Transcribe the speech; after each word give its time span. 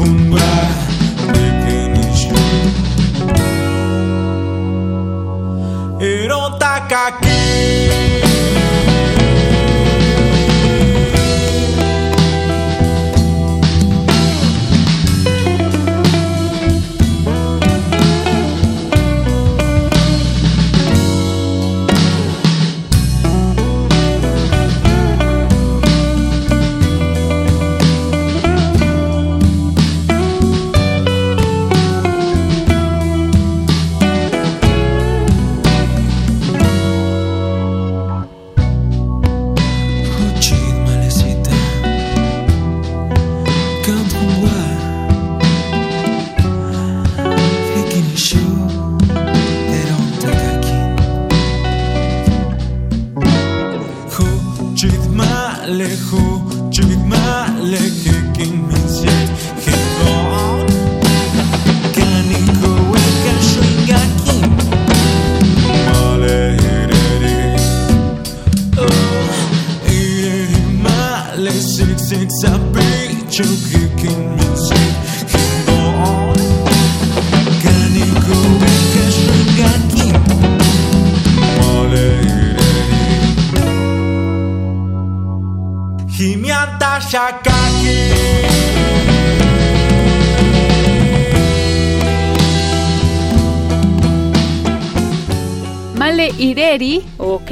Ireri 0.00 0.51
o 55.68 56.51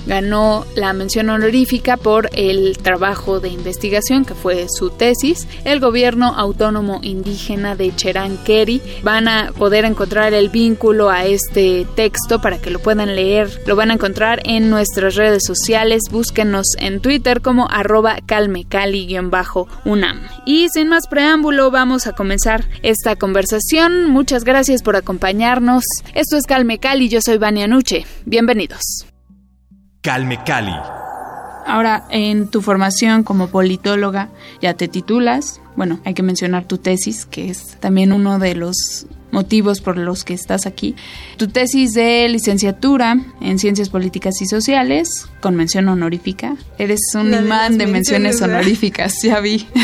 ganó 0.06 0.64
la 0.74 0.92
mención 0.92 1.30
honorífica 1.30 1.96
por 1.96 2.30
el 2.34 2.78
trabajo 2.78 3.40
de 3.40 3.48
investigación 3.48 4.24
que 4.24 4.34
fue 4.34 4.66
su 4.68 4.90
tesis. 4.90 5.46
El 5.64 5.80
gobierno 5.80 6.34
autónomo 6.36 7.00
indígena 7.02 7.76
de 7.76 7.94
Cheranqueri 7.94 8.80
van 9.02 9.28
a 9.28 9.52
poder 9.52 9.84
encontrar 9.84 10.34
el 10.34 10.48
vínculo 10.48 11.10
a 11.10 11.24
este 11.26 11.86
texto 11.94 12.40
para 12.40 12.58
que 12.58 12.70
lo 12.70 12.78
puedan 12.78 13.14
leer. 13.14 13.62
Lo 13.66 13.76
van 13.76 13.90
a 13.90 13.94
encontrar 13.94 14.40
en 14.44 14.70
nuestras 14.70 15.14
redes 15.14 15.44
sociales. 15.46 16.02
Búsquenos 16.10 16.66
en 16.78 17.00
Twitter 17.00 17.40
como 17.40 17.68
arroba 17.70 18.16
calmecali-unam. 18.26 20.20
Y 20.46 20.68
sin 20.70 20.88
más 20.88 21.06
preámbulo, 21.08 21.70
vamos 21.70 22.06
a 22.06 22.12
comenzar 22.12 22.64
esta 22.82 23.16
conversación. 23.16 24.10
Muchas 24.10 24.44
gracias 24.44 24.82
por 24.82 24.96
acompañarnos. 24.96 25.84
Esto 26.14 26.36
es 26.36 26.44
Calme 26.44 26.78
Cali, 26.78 27.08
yo 27.08 27.20
soy 27.20 27.38
Vania 27.38 27.68
Nuche. 27.68 28.06
Bienvenidos. 28.24 29.11
Calme 30.02 30.42
Cali. 30.44 30.74
Ahora, 31.64 32.04
en 32.10 32.48
tu 32.48 32.60
formación 32.60 33.22
como 33.22 33.46
politóloga, 33.48 34.30
ya 34.60 34.74
te 34.74 34.88
titulas. 34.88 35.60
Bueno, 35.76 36.00
hay 36.04 36.14
que 36.14 36.24
mencionar 36.24 36.64
tu 36.64 36.78
tesis, 36.78 37.24
que 37.24 37.50
es 37.50 37.76
también 37.78 38.12
uno 38.12 38.40
de 38.40 38.56
los 38.56 39.06
motivos 39.32 39.80
por 39.80 39.96
los 39.96 40.24
que 40.24 40.34
estás 40.34 40.66
aquí. 40.66 40.94
Tu 41.36 41.48
tesis 41.48 41.94
de 41.94 42.28
licenciatura 42.28 43.16
en 43.40 43.58
Ciencias 43.58 43.88
Políticas 43.88 44.40
y 44.40 44.46
Sociales, 44.46 45.26
con 45.40 45.56
mención 45.56 45.88
honorífica. 45.88 46.54
Eres 46.78 47.00
un 47.14 47.34
imán 47.34 47.78
de, 47.78 47.88
menciones 47.88 48.40
honoríficas, 48.40 49.20
ya 49.22 49.40
vi. 49.40 49.66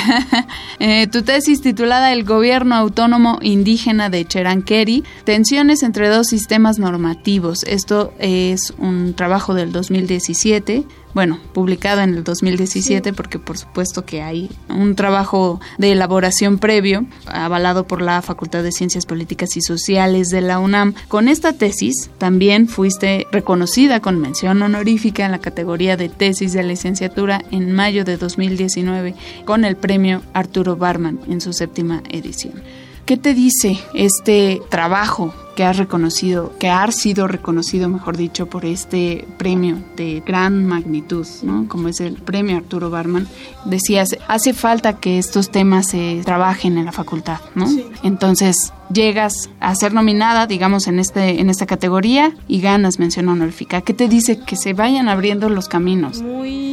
Eh, 0.80 1.08
tu 1.08 1.22
tesis 1.22 1.60
titulada 1.60 2.12
El 2.12 2.22
Gobierno 2.22 2.76
Autónomo 2.76 3.40
Indígena 3.42 4.10
de 4.10 4.24
Cheranqueri, 4.24 5.02
tensiones 5.24 5.82
entre 5.82 6.08
dos 6.08 6.28
sistemas 6.28 6.78
normativos. 6.78 7.64
Esto 7.64 8.12
es 8.20 8.72
un 8.78 9.14
trabajo 9.14 9.54
del 9.54 9.72
2017 9.72 10.84
bueno, 11.18 11.40
publicado 11.52 12.02
en 12.02 12.14
el 12.14 12.22
2017, 12.22 13.12
porque 13.12 13.40
por 13.40 13.58
supuesto 13.58 14.04
que 14.04 14.22
hay 14.22 14.48
un 14.68 14.94
trabajo 14.94 15.60
de 15.76 15.90
elaboración 15.90 16.58
previo, 16.58 17.06
avalado 17.26 17.88
por 17.88 18.02
la 18.02 18.22
Facultad 18.22 18.62
de 18.62 18.70
Ciencias 18.70 19.04
Políticas 19.04 19.56
y 19.56 19.60
Sociales 19.60 20.28
de 20.28 20.42
la 20.42 20.60
UNAM. 20.60 20.94
Con 21.08 21.26
esta 21.26 21.54
tesis 21.54 22.08
también 22.18 22.68
fuiste 22.68 23.26
reconocida 23.32 23.98
con 23.98 24.20
mención 24.20 24.62
honorífica 24.62 25.26
en 25.26 25.32
la 25.32 25.40
categoría 25.40 25.96
de 25.96 26.08
tesis 26.08 26.52
de 26.52 26.62
licenciatura 26.62 27.42
en 27.50 27.72
mayo 27.72 28.04
de 28.04 28.16
2019 28.16 29.16
con 29.44 29.64
el 29.64 29.74
premio 29.74 30.22
Arturo 30.34 30.76
Barman 30.76 31.18
en 31.28 31.40
su 31.40 31.52
séptima 31.52 32.00
edición. 32.10 32.62
¿Qué 33.08 33.16
te 33.16 33.32
dice 33.32 33.78
este 33.94 34.60
trabajo 34.68 35.32
que 35.56 35.64
has 35.64 35.78
reconocido, 35.78 36.52
que 36.58 36.68
ha 36.68 36.86
sido 36.92 37.26
reconocido, 37.26 37.88
mejor 37.88 38.18
dicho, 38.18 38.50
por 38.50 38.66
este 38.66 39.26
premio 39.38 39.78
de 39.96 40.22
gran 40.26 40.66
magnitud, 40.66 41.26
¿no? 41.42 41.66
Como 41.68 41.88
es 41.88 42.02
el 42.02 42.16
premio 42.16 42.58
Arturo 42.58 42.90
Barman? 42.90 43.26
Decías, 43.64 44.18
hace 44.28 44.52
falta 44.52 45.00
que 45.00 45.16
estos 45.16 45.50
temas 45.50 45.88
se 45.88 46.20
trabajen 46.22 46.76
en 46.76 46.84
la 46.84 46.92
facultad, 46.92 47.38
¿no? 47.54 47.66
Entonces, 48.02 48.74
llegas 48.92 49.48
a 49.58 49.74
ser 49.74 49.94
nominada, 49.94 50.46
digamos, 50.46 50.86
en 50.86 50.98
este 50.98 51.40
en 51.40 51.48
esta 51.48 51.64
categoría 51.64 52.36
y 52.46 52.60
ganas 52.60 52.98
mención 52.98 53.30
honorífica. 53.30 53.80
¿Qué 53.80 53.94
te 53.94 54.06
dice 54.06 54.38
que 54.38 54.56
se 54.56 54.74
vayan 54.74 55.08
abriendo 55.08 55.48
los 55.48 55.66
caminos? 55.66 56.20
Muy 56.20 56.67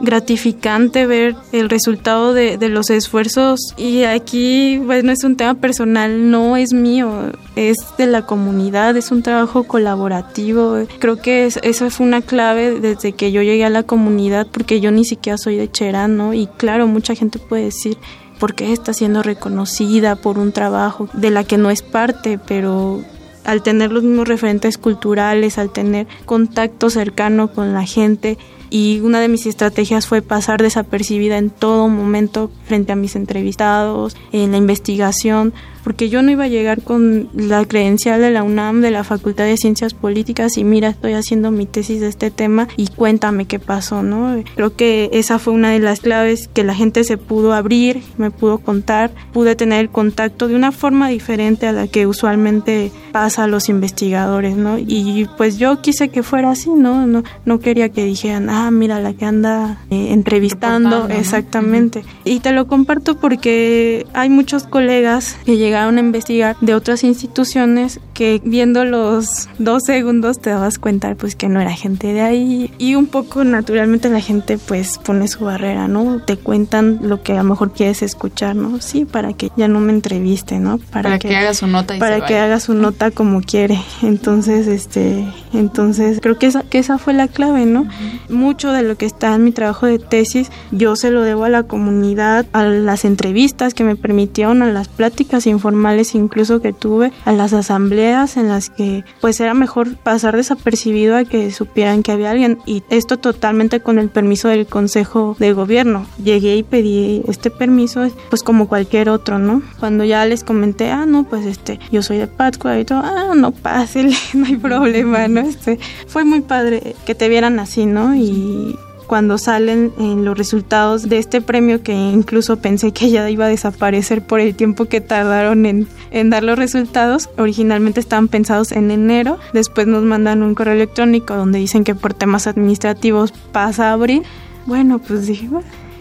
gratificante 0.00 1.06
ver 1.06 1.36
el 1.52 1.68
resultado 1.68 2.34
de, 2.34 2.56
los 2.68 2.90
esfuerzos. 2.90 3.60
Y 3.76 4.04
aquí 4.04 4.78
bueno 4.78 5.12
es 5.12 5.24
un 5.24 5.36
tema 5.36 5.54
personal 5.54 6.30
no 6.30 6.56
es 6.56 6.72
mío 6.72 7.32
es 7.54 7.76
de 7.96 8.06
la 8.06 8.22
comunidad 8.22 8.96
es 8.96 9.10
un 9.10 9.22
trabajo 9.22 9.64
colaborativo. 9.64 10.86
Creo 10.98 11.16
que 11.16 11.46
es, 11.46 11.58
esa 11.62 11.90
fue 11.90 12.06
una 12.06 12.22
clave 12.22 12.80
desde 12.80 13.12
que 13.12 13.32
yo 13.32 13.42
llegué 13.42 13.64
a 13.64 13.70
la 13.70 13.82
comunidad 13.84 14.46
porque 14.50 14.80
yo 14.80 14.90
ni 14.90 15.04
siquiera 15.04 15.38
soy 15.38 15.56
de 15.56 15.70
Cherán 15.70 16.16
¿no? 16.16 16.34
y 16.34 16.46
claro 16.46 16.86
mucha 16.86 17.14
gente 17.14 17.38
puede 17.38 17.64
decir 17.64 17.96
por 18.38 18.54
qué 18.54 18.72
está 18.72 18.92
siendo 18.92 19.22
reconocida 19.22 20.16
por 20.16 20.38
un 20.38 20.52
trabajo 20.52 21.08
de 21.14 21.30
la 21.30 21.44
que 21.44 21.56
no 21.56 21.70
es 21.70 21.82
parte 21.82 22.38
pero 22.46 23.02
al 23.46 23.62
tener 23.62 23.92
los 23.92 24.02
mismos 24.02 24.26
referentes 24.26 24.76
culturales, 24.76 25.56
al 25.56 25.70
tener 25.70 26.06
contacto 26.24 26.90
cercano 26.90 27.52
con 27.52 27.72
la 27.72 27.84
gente, 27.84 28.38
y 28.70 29.00
una 29.00 29.20
de 29.20 29.28
mis 29.28 29.46
estrategias 29.46 30.06
fue 30.06 30.22
pasar 30.22 30.62
desapercibida 30.62 31.38
en 31.38 31.50
todo 31.50 31.88
momento 31.88 32.50
frente 32.66 32.92
a 32.92 32.96
mis 32.96 33.16
entrevistados, 33.16 34.16
en 34.32 34.52
la 34.52 34.56
investigación, 34.56 35.54
porque 35.86 36.08
yo 36.08 36.20
no 36.20 36.32
iba 36.32 36.42
a 36.42 36.48
llegar 36.48 36.82
con 36.82 37.28
la 37.32 37.64
credencial 37.64 38.20
de 38.20 38.32
la 38.32 38.42
UNAM, 38.42 38.80
de 38.80 38.90
la 38.90 39.04
Facultad 39.04 39.44
de 39.44 39.56
Ciencias 39.56 39.94
Políticas 39.94 40.56
y 40.56 40.64
mira, 40.64 40.88
estoy 40.88 41.12
haciendo 41.12 41.52
mi 41.52 41.64
tesis 41.64 42.00
de 42.00 42.08
este 42.08 42.32
tema 42.32 42.66
y 42.76 42.88
cuéntame 42.88 43.44
qué 43.44 43.60
pasó, 43.60 44.02
¿no? 44.02 44.42
Creo 44.56 44.74
que 44.74 45.08
esa 45.12 45.38
fue 45.38 45.52
una 45.52 45.70
de 45.70 45.78
las 45.78 46.00
claves 46.00 46.48
que 46.52 46.64
la 46.64 46.74
gente 46.74 47.04
se 47.04 47.18
pudo 47.18 47.52
abrir, 47.52 48.02
me 48.18 48.32
pudo 48.32 48.58
contar, 48.58 49.12
pude 49.32 49.54
tener 49.54 49.78
el 49.78 49.88
contacto 49.88 50.48
de 50.48 50.56
una 50.56 50.72
forma 50.72 51.08
diferente 51.08 51.68
a 51.68 51.72
la 51.72 51.86
que 51.86 52.08
usualmente 52.08 52.90
pasa 53.12 53.44
a 53.44 53.46
los 53.46 53.68
investigadores, 53.68 54.56
¿no? 54.56 54.78
Y 54.78 55.28
pues 55.36 55.56
yo 55.56 55.82
quise 55.82 56.08
que 56.08 56.24
fuera 56.24 56.50
así, 56.50 56.70
¿no? 56.70 57.06
No, 57.06 57.22
no 57.44 57.60
quería 57.60 57.90
que 57.90 58.04
dijeran, 58.04 58.50
ah, 58.50 58.72
mira 58.72 58.98
la 58.98 59.12
que 59.12 59.24
anda 59.24 59.78
eh, 59.90 60.08
entrevistando, 60.10 61.08
exactamente. 61.10 62.02
Y 62.24 62.40
te 62.40 62.50
lo 62.50 62.66
comparto 62.66 63.20
porque 63.20 64.04
hay 64.14 64.30
muchos 64.30 64.64
colegas 64.64 65.36
que 65.44 65.56
llegan 65.56 65.75
a 65.76 66.00
investigar 66.00 66.56
de 66.60 66.74
otras 66.74 67.04
instituciones 67.04 68.00
que 68.14 68.40
viendo 68.44 68.84
los 68.84 69.48
dos 69.58 69.82
segundos 69.84 70.40
te 70.40 70.50
dabas 70.50 70.78
cuenta 70.78 71.14
pues 71.14 71.36
que 71.36 71.48
no 71.48 71.60
era 71.60 71.72
gente 71.72 72.12
de 72.12 72.20
ahí 72.20 72.70
y 72.78 72.94
un 72.94 73.06
poco 73.06 73.44
naturalmente 73.44 74.08
la 74.08 74.20
gente 74.20 74.58
pues 74.58 74.98
pone 74.98 75.28
su 75.28 75.44
barrera, 75.44 75.88
¿no? 75.88 76.20
Te 76.20 76.36
cuentan 76.36 77.00
lo 77.02 77.22
que 77.22 77.32
a 77.32 77.42
lo 77.42 77.44
mejor 77.44 77.72
quieres 77.72 78.02
escuchar, 78.02 78.56
¿no? 78.56 78.80
Sí, 78.80 79.04
para 79.04 79.32
que 79.32 79.50
ya 79.56 79.68
no 79.68 79.80
me 79.80 79.92
entreviste, 79.92 80.58
¿no? 80.58 80.78
Para, 80.78 81.18
que, 81.18 81.34
haga 81.36 81.54
su 81.54 81.66
nota 81.66 81.96
y 81.96 82.00
para 82.00 82.24
que 82.24 82.38
haga 82.38 82.60
su 82.60 82.74
nota 82.74 83.10
como 83.10 83.42
quiere. 83.42 83.78
Entonces, 84.02 84.66
este, 84.66 85.26
entonces 85.52 86.18
creo 86.20 86.38
que 86.38 86.46
esa, 86.46 86.62
que 86.62 86.78
esa 86.78 86.98
fue 86.98 87.12
la 87.12 87.28
clave, 87.28 87.66
¿no? 87.66 87.88
Mucho 88.28 88.72
de 88.72 88.82
lo 88.82 88.96
que 88.96 89.06
está 89.06 89.34
en 89.34 89.44
mi 89.44 89.52
trabajo 89.52 89.86
de 89.86 89.98
tesis 89.98 90.50
yo 90.70 90.96
se 90.96 91.10
lo 91.10 91.22
debo 91.22 91.44
a 91.44 91.48
la 91.48 91.64
comunidad, 91.64 92.46
a 92.52 92.64
las 92.64 93.04
entrevistas 93.04 93.74
que 93.74 93.84
me 93.84 93.96
permitieron, 93.96 94.62
a 94.62 94.66
las 94.66 94.88
pláticas 94.88 95.46
informales 95.66 95.76
formales 95.76 96.14
incluso 96.14 96.60
que 96.60 96.72
tuve 96.72 97.12
a 97.24 97.32
las 97.32 97.52
asambleas 97.52 98.36
en 98.36 98.48
las 98.48 98.70
que 98.70 99.04
pues 99.20 99.40
era 99.40 99.52
mejor 99.52 99.96
pasar 99.96 100.36
desapercibido 100.36 101.16
a 101.16 101.24
que 101.24 101.50
supieran 101.50 102.02
que 102.02 102.12
había 102.12 102.30
alguien 102.30 102.58
y 102.66 102.82
esto 102.88 103.18
totalmente 103.18 103.80
con 103.80 103.98
el 103.98 104.08
permiso 104.08 104.48
del 104.48 104.66
Consejo 104.66 105.36
de 105.38 105.52
Gobierno. 105.52 106.06
Llegué 106.22 106.56
y 106.56 106.62
pedí 106.62 107.22
este 107.26 107.50
permiso 107.50 108.08
pues 108.30 108.42
como 108.42 108.68
cualquier 108.68 109.08
otro, 109.08 109.38
¿no? 109.38 109.60
Cuando 109.80 110.04
ya 110.04 110.24
les 110.24 110.44
comenté, 110.44 110.90
ah, 110.90 111.04
no, 111.04 111.24
pues 111.24 111.44
este, 111.44 111.80
yo 111.90 112.02
soy 112.02 112.18
de 112.18 112.26
Pátzcuaro 112.26 112.78
y 112.80 112.84
todo, 112.84 113.00
ah, 113.00 113.34
no 113.34 113.50
pase, 113.50 114.08
no 114.34 114.46
hay 114.46 114.56
problema, 114.56 115.26
¿no? 115.28 115.40
Este, 115.40 115.78
fue 116.06 116.24
muy 116.24 116.42
padre 116.42 116.94
que 117.04 117.14
te 117.14 117.28
vieran 117.28 117.58
así, 117.58 117.86
¿no? 117.86 118.14
Y 118.14 118.76
cuando 119.06 119.38
salen 119.38 119.92
en 119.98 120.24
los 120.24 120.36
resultados 120.36 121.08
de 121.08 121.18
este 121.18 121.40
premio 121.40 121.82
que 121.82 121.92
incluso 121.92 122.56
pensé 122.56 122.92
que 122.92 123.10
ya 123.10 123.28
iba 123.30 123.46
a 123.46 123.48
desaparecer 123.48 124.22
por 124.22 124.40
el 124.40 124.54
tiempo 124.54 124.86
que 124.86 125.00
tardaron 125.00 125.66
en, 125.66 126.30
dar 126.30 126.42
los 126.42 126.58
resultados. 126.58 127.30
Originalmente 127.38 128.00
estaban 128.00 128.28
pensados 128.28 128.72
en 128.72 128.90
enero, 128.90 129.38
después 129.52 129.86
nos 129.86 130.02
mandan 130.02 130.42
un 130.42 130.54
correo 130.54 130.74
electrónico 130.74 131.34
donde 131.34 131.58
dicen 131.58 131.84
que 131.84 131.94
por 131.94 132.14
temas 132.14 132.46
administrativos 132.46 133.32
pasa 133.52 133.92
abril. 133.92 134.22
Bueno, 134.66 134.98
pues 134.98 135.26
dije, 135.26 135.48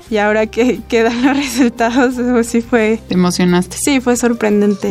y 0.09 0.17
ahora 0.17 0.47
que 0.47 0.81
quedan 0.87 1.23
los 1.23 1.37
resultados, 1.37 2.17
eso 2.17 2.43
sí 2.43 2.61
fue... 2.61 2.99
¿Te 3.07 3.15
emocionaste? 3.15 3.77
Sí, 3.83 3.99
fue 3.99 4.15
sorprendente 4.15 4.89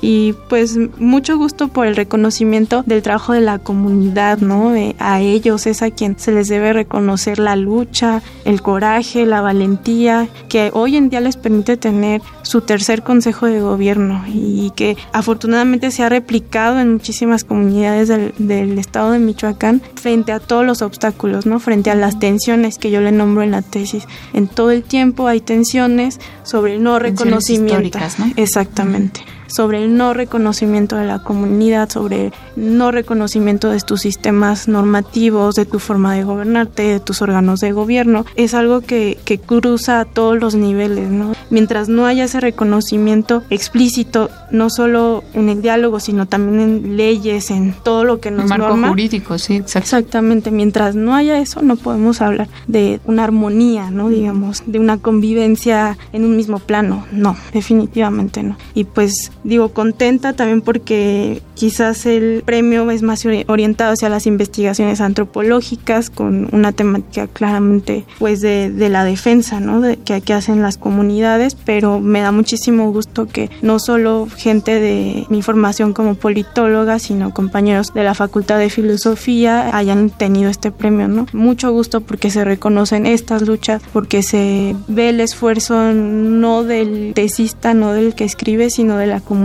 y, 0.00 0.34
pues 0.48 0.78
mucho 0.98 1.36
gusto 1.36 1.68
por 1.68 1.86
el 1.86 1.96
reconocimiento 1.96 2.82
del 2.86 3.02
trabajo 3.02 3.32
de 3.32 3.40
la 3.40 3.58
comunidad, 3.58 4.38
¿no? 4.38 4.74
Eh, 4.74 4.94
a 4.98 5.20
ellos 5.20 5.66
es 5.66 5.82
a 5.82 5.90
quien 5.90 6.18
se 6.18 6.32
les 6.32 6.48
debe 6.48 6.72
reconocer 6.72 7.38
la 7.38 7.56
lucha, 7.56 8.22
el 8.44 8.62
coraje, 8.62 9.26
la 9.26 9.40
valentía, 9.40 10.28
que 10.48 10.70
hoy 10.72 10.96
en 10.96 11.08
día 11.08 11.20
les 11.20 11.36
permite 11.36 11.76
tener 11.76 12.22
su 12.42 12.60
tercer 12.60 13.02
consejo 13.02 13.46
de 13.46 13.60
gobierno 13.60 14.24
y 14.28 14.70
que 14.76 14.96
afortunadamente 15.12 15.90
se 15.90 16.02
ha 16.02 16.08
replicado 16.08 16.78
en 16.78 16.92
muchísimas 16.92 17.44
comunidades 17.44 18.08
del, 18.08 18.32
del 18.38 18.78
estado 18.78 19.12
de 19.12 19.18
Michoacán 19.18 19.82
frente 19.94 20.32
a 20.32 20.40
todos 20.40 20.64
los 20.64 20.82
obstáculos, 20.82 21.46
¿no? 21.46 21.58
Frente 21.58 21.90
a 21.90 21.94
las 21.94 22.18
tensiones 22.18 22.78
que 22.78 22.90
yo 22.90 23.00
le 23.00 23.12
nombro 23.12 23.42
en 23.42 23.50
la 23.50 23.62
tesis 23.62 24.06
en 24.36 24.46
todo 24.46 24.70
el 24.70 24.84
tiempo 24.84 25.26
hay 25.26 25.40
tensiones 25.40 26.20
sobre 26.44 26.74
el 26.74 26.82
no 26.82 27.00
reconocimiento. 27.00 27.98
¿no? 28.18 28.32
Exactamente 28.36 29.35
sobre 29.46 29.84
el 29.84 29.96
no 29.96 30.14
reconocimiento 30.14 30.96
de 30.96 31.06
la 31.06 31.22
comunidad, 31.22 31.88
sobre 31.88 32.26
el 32.26 32.78
no 32.78 32.90
reconocimiento 32.90 33.70
de 33.70 33.80
tus 33.80 34.02
sistemas 34.02 34.68
normativos, 34.68 35.54
de 35.54 35.66
tu 35.66 35.78
forma 35.78 36.14
de 36.14 36.24
gobernarte, 36.24 36.82
de 36.82 37.00
tus 37.00 37.22
órganos 37.22 37.60
de 37.60 37.72
gobierno, 37.72 38.24
es 38.36 38.54
algo 38.54 38.80
que, 38.80 39.18
que 39.24 39.38
cruza 39.38 40.00
a 40.00 40.04
todos 40.04 40.38
los 40.38 40.54
niveles, 40.54 41.10
¿no? 41.10 41.32
Mientras 41.50 41.88
no 41.88 42.06
haya 42.06 42.24
ese 42.24 42.40
reconocimiento 42.40 43.42
explícito, 43.50 44.30
no 44.50 44.70
solo 44.70 45.24
en 45.32 45.48
el 45.48 45.62
diálogo, 45.62 46.00
sino 46.00 46.26
también 46.26 46.60
en 46.60 46.96
leyes, 46.96 47.50
en 47.50 47.74
todo 47.82 48.04
lo 48.04 48.20
que 48.20 48.30
nos 48.30 48.46
marco 48.46 48.76
jurídico, 48.88 49.38
sí, 49.38 49.56
exactamente. 49.56 50.50
Mientras 50.50 50.94
no 50.94 51.14
haya 51.14 51.38
eso, 51.38 51.62
no 51.62 51.76
podemos 51.76 52.20
hablar 52.20 52.48
de 52.66 53.00
una 53.04 53.24
armonía, 53.24 53.90
¿no? 53.90 54.08
Digamos, 54.08 54.62
de 54.66 54.78
una 54.78 54.98
convivencia 54.98 55.98
en 56.12 56.24
un 56.24 56.36
mismo 56.36 56.58
plano. 56.58 57.06
No, 57.12 57.36
definitivamente 57.52 58.42
no. 58.42 58.56
Y 58.74 58.84
pues 58.84 59.32
digo 59.46 59.70
contenta 59.70 60.32
también 60.34 60.60
porque 60.60 61.42
quizás 61.54 62.04
el 62.06 62.42
premio 62.44 62.90
es 62.90 63.02
más 63.02 63.24
orientado 63.46 63.92
hacia 63.92 64.08
las 64.08 64.26
investigaciones 64.26 65.00
antropológicas 65.00 66.10
con 66.10 66.48
una 66.52 66.72
temática 66.72 67.26
claramente 67.26 68.04
pues 68.18 68.40
de, 68.40 68.70
de 68.70 68.88
la 68.88 69.04
defensa, 69.04 69.60
¿no? 69.60 69.80
De, 69.80 69.96
que, 69.96 70.20
que 70.20 70.34
hacen 70.34 70.62
las 70.62 70.76
comunidades, 70.76 71.54
pero 71.54 72.00
me 72.00 72.20
da 72.20 72.32
muchísimo 72.32 72.92
gusto 72.92 73.26
que 73.26 73.50
no 73.62 73.78
solo 73.78 74.28
gente 74.36 74.80
de 74.80 75.26
mi 75.30 75.42
formación 75.42 75.92
como 75.92 76.14
politóloga, 76.14 76.98
sino 76.98 77.32
compañeros 77.32 77.94
de 77.94 78.04
la 78.04 78.14
Facultad 78.14 78.58
de 78.58 78.70
Filosofía 78.70 79.76
hayan 79.76 80.10
tenido 80.10 80.50
este 80.50 80.70
premio, 80.70 81.08
¿no? 81.08 81.26
Mucho 81.32 81.72
gusto 81.72 82.00
porque 82.00 82.30
se 82.30 82.44
reconocen 82.44 83.06
estas 83.06 83.42
luchas, 83.42 83.82
porque 83.92 84.22
se 84.22 84.76
ve 84.88 85.10
el 85.10 85.20
esfuerzo 85.20 85.92
no 85.92 86.64
del 86.64 87.12
tesista, 87.14 87.74
no 87.74 87.92
del 87.92 88.14
que 88.14 88.24
escribe, 88.24 88.70
sino 88.70 88.96
de 88.96 89.06
la 89.06 89.20
comunidad, 89.20 89.35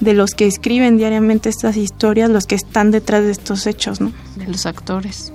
de 0.00 0.14
los 0.14 0.34
que 0.34 0.46
escriben 0.46 0.96
diariamente 0.96 1.48
estas 1.48 1.76
historias, 1.76 2.30
los 2.30 2.46
que 2.46 2.54
están 2.54 2.90
detrás 2.90 3.24
de 3.24 3.32
estos 3.32 3.66
hechos, 3.66 4.00
¿no? 4.00 4.12
De 4.36 4.46
los 4.46 4.66
actores. 4.66 5.32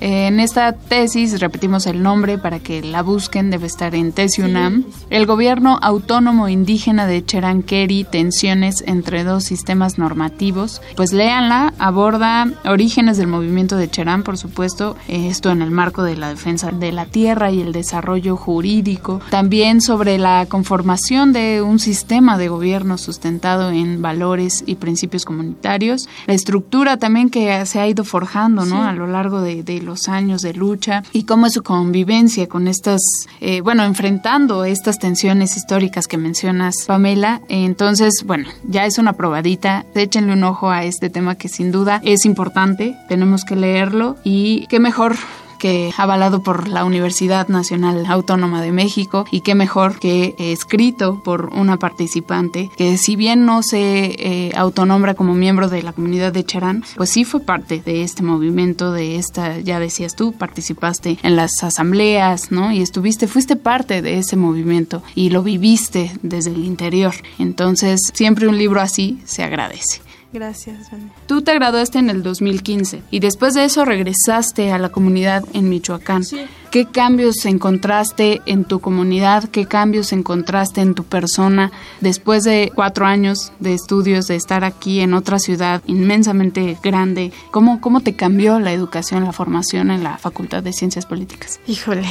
En 0.00 0.40
esta 0.40 0.72
tesis, 0.72 1.40
repetimos 1.40 1.86
el 1.86 2.02
nombre 2.02 2.38
para 2.38 2.60
que 2.60 2.82
la 2.82 3.02
busquen, 3.02 3.50
debe 3.50 3.66
estar 3.66 3.94
en 3.94 4.12
Tesiunam. 4.12 4.84
El 5.10 5.26
gobierno 5.26 5.78
autónomo 5.82 6.48
indígena 6.48 7.06
de 7.06 7.24
Cheranqueri, 7.24 8.04
tensiones 8.04 8.84
entre 8.86 9.24
dos 9.24 9.44
sistemas 9.44 9.98
normativos. 9.98 10.82
Pues 10.96 11.12
léanla, 11.12 11.74
aborda 11.78 12.46
orígenes 12.64 13.16
del 13.16 13.26
movimiento 13.26 13.76
de 13.76 13.90
Cherán, 13.90 14.22
por 14.22 14.38
supuesto, 14.38 14.96
esto 15.08 15.50
en 15.50 15.62
el 15.62 15.70
marco 15.70 16.02
de 16.02 16.16
la 16.16 16.28
defensa 16.28 16.70
de 16.70 16.92
la 16.92 17.06
tierra 17.06 17.50
y 17.50 17.60
el 17.60 17.72
desarrollo 17.72 18.36
jurídico. 18.36 19.20
También 19.30 19.80
sobre 19.80 20.18
la 20.18 20.46
conformación 20.48 21.32
de 21.32 21.62
un 21.62 21.78
sistema 21.78 22.38
de 22.38 22.48
gobierno 22.48 22.98
sustentado 23.18 23.72
en 23.72 24.00
valores 24.00 24.62
y 24.64 24.76
principios 24.76 25.24
comunitarios. 25.24 26.08
La 26.26 26.34
estructura 26.34 26.98
también 26.98 27.30
que 27.30 27.66
se 27.66 27.80
ha 27.80 27.88
ido 27.88 28.04
forjando, 28.04 28.64
¿no? 28.64 28.84
A 28.84 28.92
lo 28.92 29.08
largo 29.08 29.40
de, 29.40 29.64
de 29.64 29.82
los 29.82 30.08
años 30.08 30.40
de 30.42 30.54
lucha 30.54 31.02
y 31.12 31.24
cómo 31.24 31.46
es 31.46 31.54
su 31.54 31.64
convivencia 31.64 32.48
con 32.48 32.68
estas, 32.68 33.00
eh, 33.40 33.60
bueno, 33.60 33.82
enfrentando 33.82 34.64
estas 34.64 35.00
tensiones 35.00 35.56
históricas 35.56 36.06
que 36.06 36.16
mencionas, 36.16 36.84
Pamela. 36.86 37.42
Entonces, 37.48 38.22
bueno, 38.24 38.48
ya 38.62 38.86
es 38.86 38.98
una 38.98 39.14
probadita. 39.14 39.84
Échenle 39.96 40.34
un 40.34 40.44
ojo 40.44 40.70
a 40.70 40.84
este 40.84 41.10
tema 41.10 41.34
que 41.34 41.48
sin 41.48 41.72
duda 41.72 42.00
es 42.04 42.24
importante. 42.24 42.96
Tenemos 43.08 43.44
que 43.44 43.56
leerlo 43.56 44.16
y 44.22 44.66
qué 44.68 44.78
mejor 44.78 45.16
que 45.58 45.92
avalado 45.96 46.42
por 46.42 46.68
la 46.68 46.84
Universidad 46.84 47.48
Nacional 47.48 48.06
Autónoma 48.06 48.62
de 48.62 48.72
México 48.72 49.26
y 49.30 49.40
qué 49.40 49.54
mejor 49.54 49.98
que 49.98 50.34
escrito 50.38 51.22
por 51.22 51.46
una 51.54 51.78
participante 51.78 52.70
que 52.76 52.96
si 52.98 53.16
bien 53.16 53.44
no 53.44 53.62
se 53.62 54.14
eh, 54.18 54.52
autonombra 54.56 55.14
como 55.14 55.34
miembro 55.34 55.68
de 55.68 55.82
la 55.82 55.92
comunidad 55.92 56.32
de 56.32 56.44
Charán, 56.44 56.84
pues 56.96 57.10
sí 57.10 57.24
fue 57.24 57.40
parte 57.40 57.82
de 57.84 58.02
este 58.02 58.22
movimiento, 58.22 58.92
de 58.92 59.16
esta, 59.16 59.58
ya 59.58 59.80
decías 59.80 60.14
tú, 60.14 60.32
participaste 60.32 61.18
en 61.22 61.36
las 61.36 61.62
asambleas, 61.62 62.50
¿no? 62.50 62.72
Y 62.72 62.80
estuviste, 62.80 63.26
fuiste 63.26 63.56
parte 63.56 64.02
de 64.02 64.18
ese 64.18 64.36
movimiento 64.36 65.02
y 65.14 65.30
lo 65.30 65.42
viviste 65.42 66.12
desde 66.22 66.50
el 66.50 66.64
interior. 66.64 67.14
Entonces, 67.38 68.00
siempre 68.12 68.48
un 68.48 68.58
libro 68.58 68.80
así 68.80 69.18
se 69.24 69.42
agradece. 69.42 70.07
Gracias, 70.30 70.90
Tú 71.26 71.40
te 71.40 71.54
graduaste 71.54 71.98
en 71.98 72.10
el 72.10 72.22
2015 72.22 73.02
y 73.10 73.20
después 73.20 73.54
de 73.54 73.64
eso 73.64 73.86
regresaste 73.86 74.72
a 74.72 74.78
la 74.78 74.90
comunidad 74.90 75.42
en 75.54 75.70
Michoacán. 75.70 76.22
¿Qué 76.70 76.84
cambios 76.84 77.46
encontraste 77.46 78.42
en 78.44 78.66
tu 78.66 78.80
comunidad? 78.80 79.44
¿Qué 79.44 79.64
cambios 79.64 80.12
encontraste 80.12 80.82
en 80.82 80.94
tu 80.94 81.04
persona 81.04 81.72
después 82.02 82.44
de 82.44 82.70
cuatro 82.74 83.06
años 83.06 83.52
de 83.58 83.72
estudios, 83.72 84.26
de 84.26 84.36
estar 84.36 84.64
aquí 84.64 85.00
en 85.00 85.14
otra 85.14 85.38
ciudad 85.38 85.82
inmensamente 85.86 86.76
grande? 86.82 87.32
¿Cómo, 87.50 87.80
cómo 87.80 88.00
te 88.00 88.14
cambió 88.14 88.60
la 88.60 88.74
educación, 88.74 89.24
la 89.24 89.32
formación 89.32 89.90
en 89.90 90.04
la 90.04 90.18
Facultad 90.18 90.62
de 90.62 90.74
Ciencias 90.74 91.06
Políticas? 91.06 91.58
Híjole, 91.66 92.06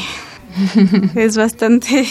es 1.15 1.37
bastante 1.37 2.07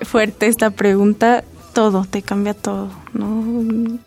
fuerte 0.00 0.46
esta 0.46 0.70
pregunta 0.70 1.44
todo, 1.72 2.04
te 2.08 2.22
cambia 2.22 2.54
todo, 2.54 2.88
¿no? 3.12 3.44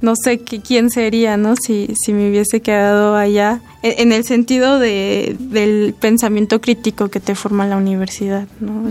No 0.01 0.13
sé 0.15 0.39
qué, 0.39 0.61
quién 0.61 0.89
sería, 0.89 1.37
¿no? 1.37 1.55
Si, 1.55 1.93
si 1.95 2.13
me 2.13 2.29
hubiese 2.29 2.61
quedado 2.61 3.15
allá, 3.15 3.61
en, 3.81 4.11
el 4.11 4.23
sentido 4.23 4.79
de, 4.79 5.35
del 5.39 5.95
pensamiento 5.99 6.61
crítico 6.61 7.09
que 7.09 7.19
te 7.19 7.35
forma 7.35 7.67
la 7.67 7.77
universidad, 7.77 8.47
¿no? 8.59 8.89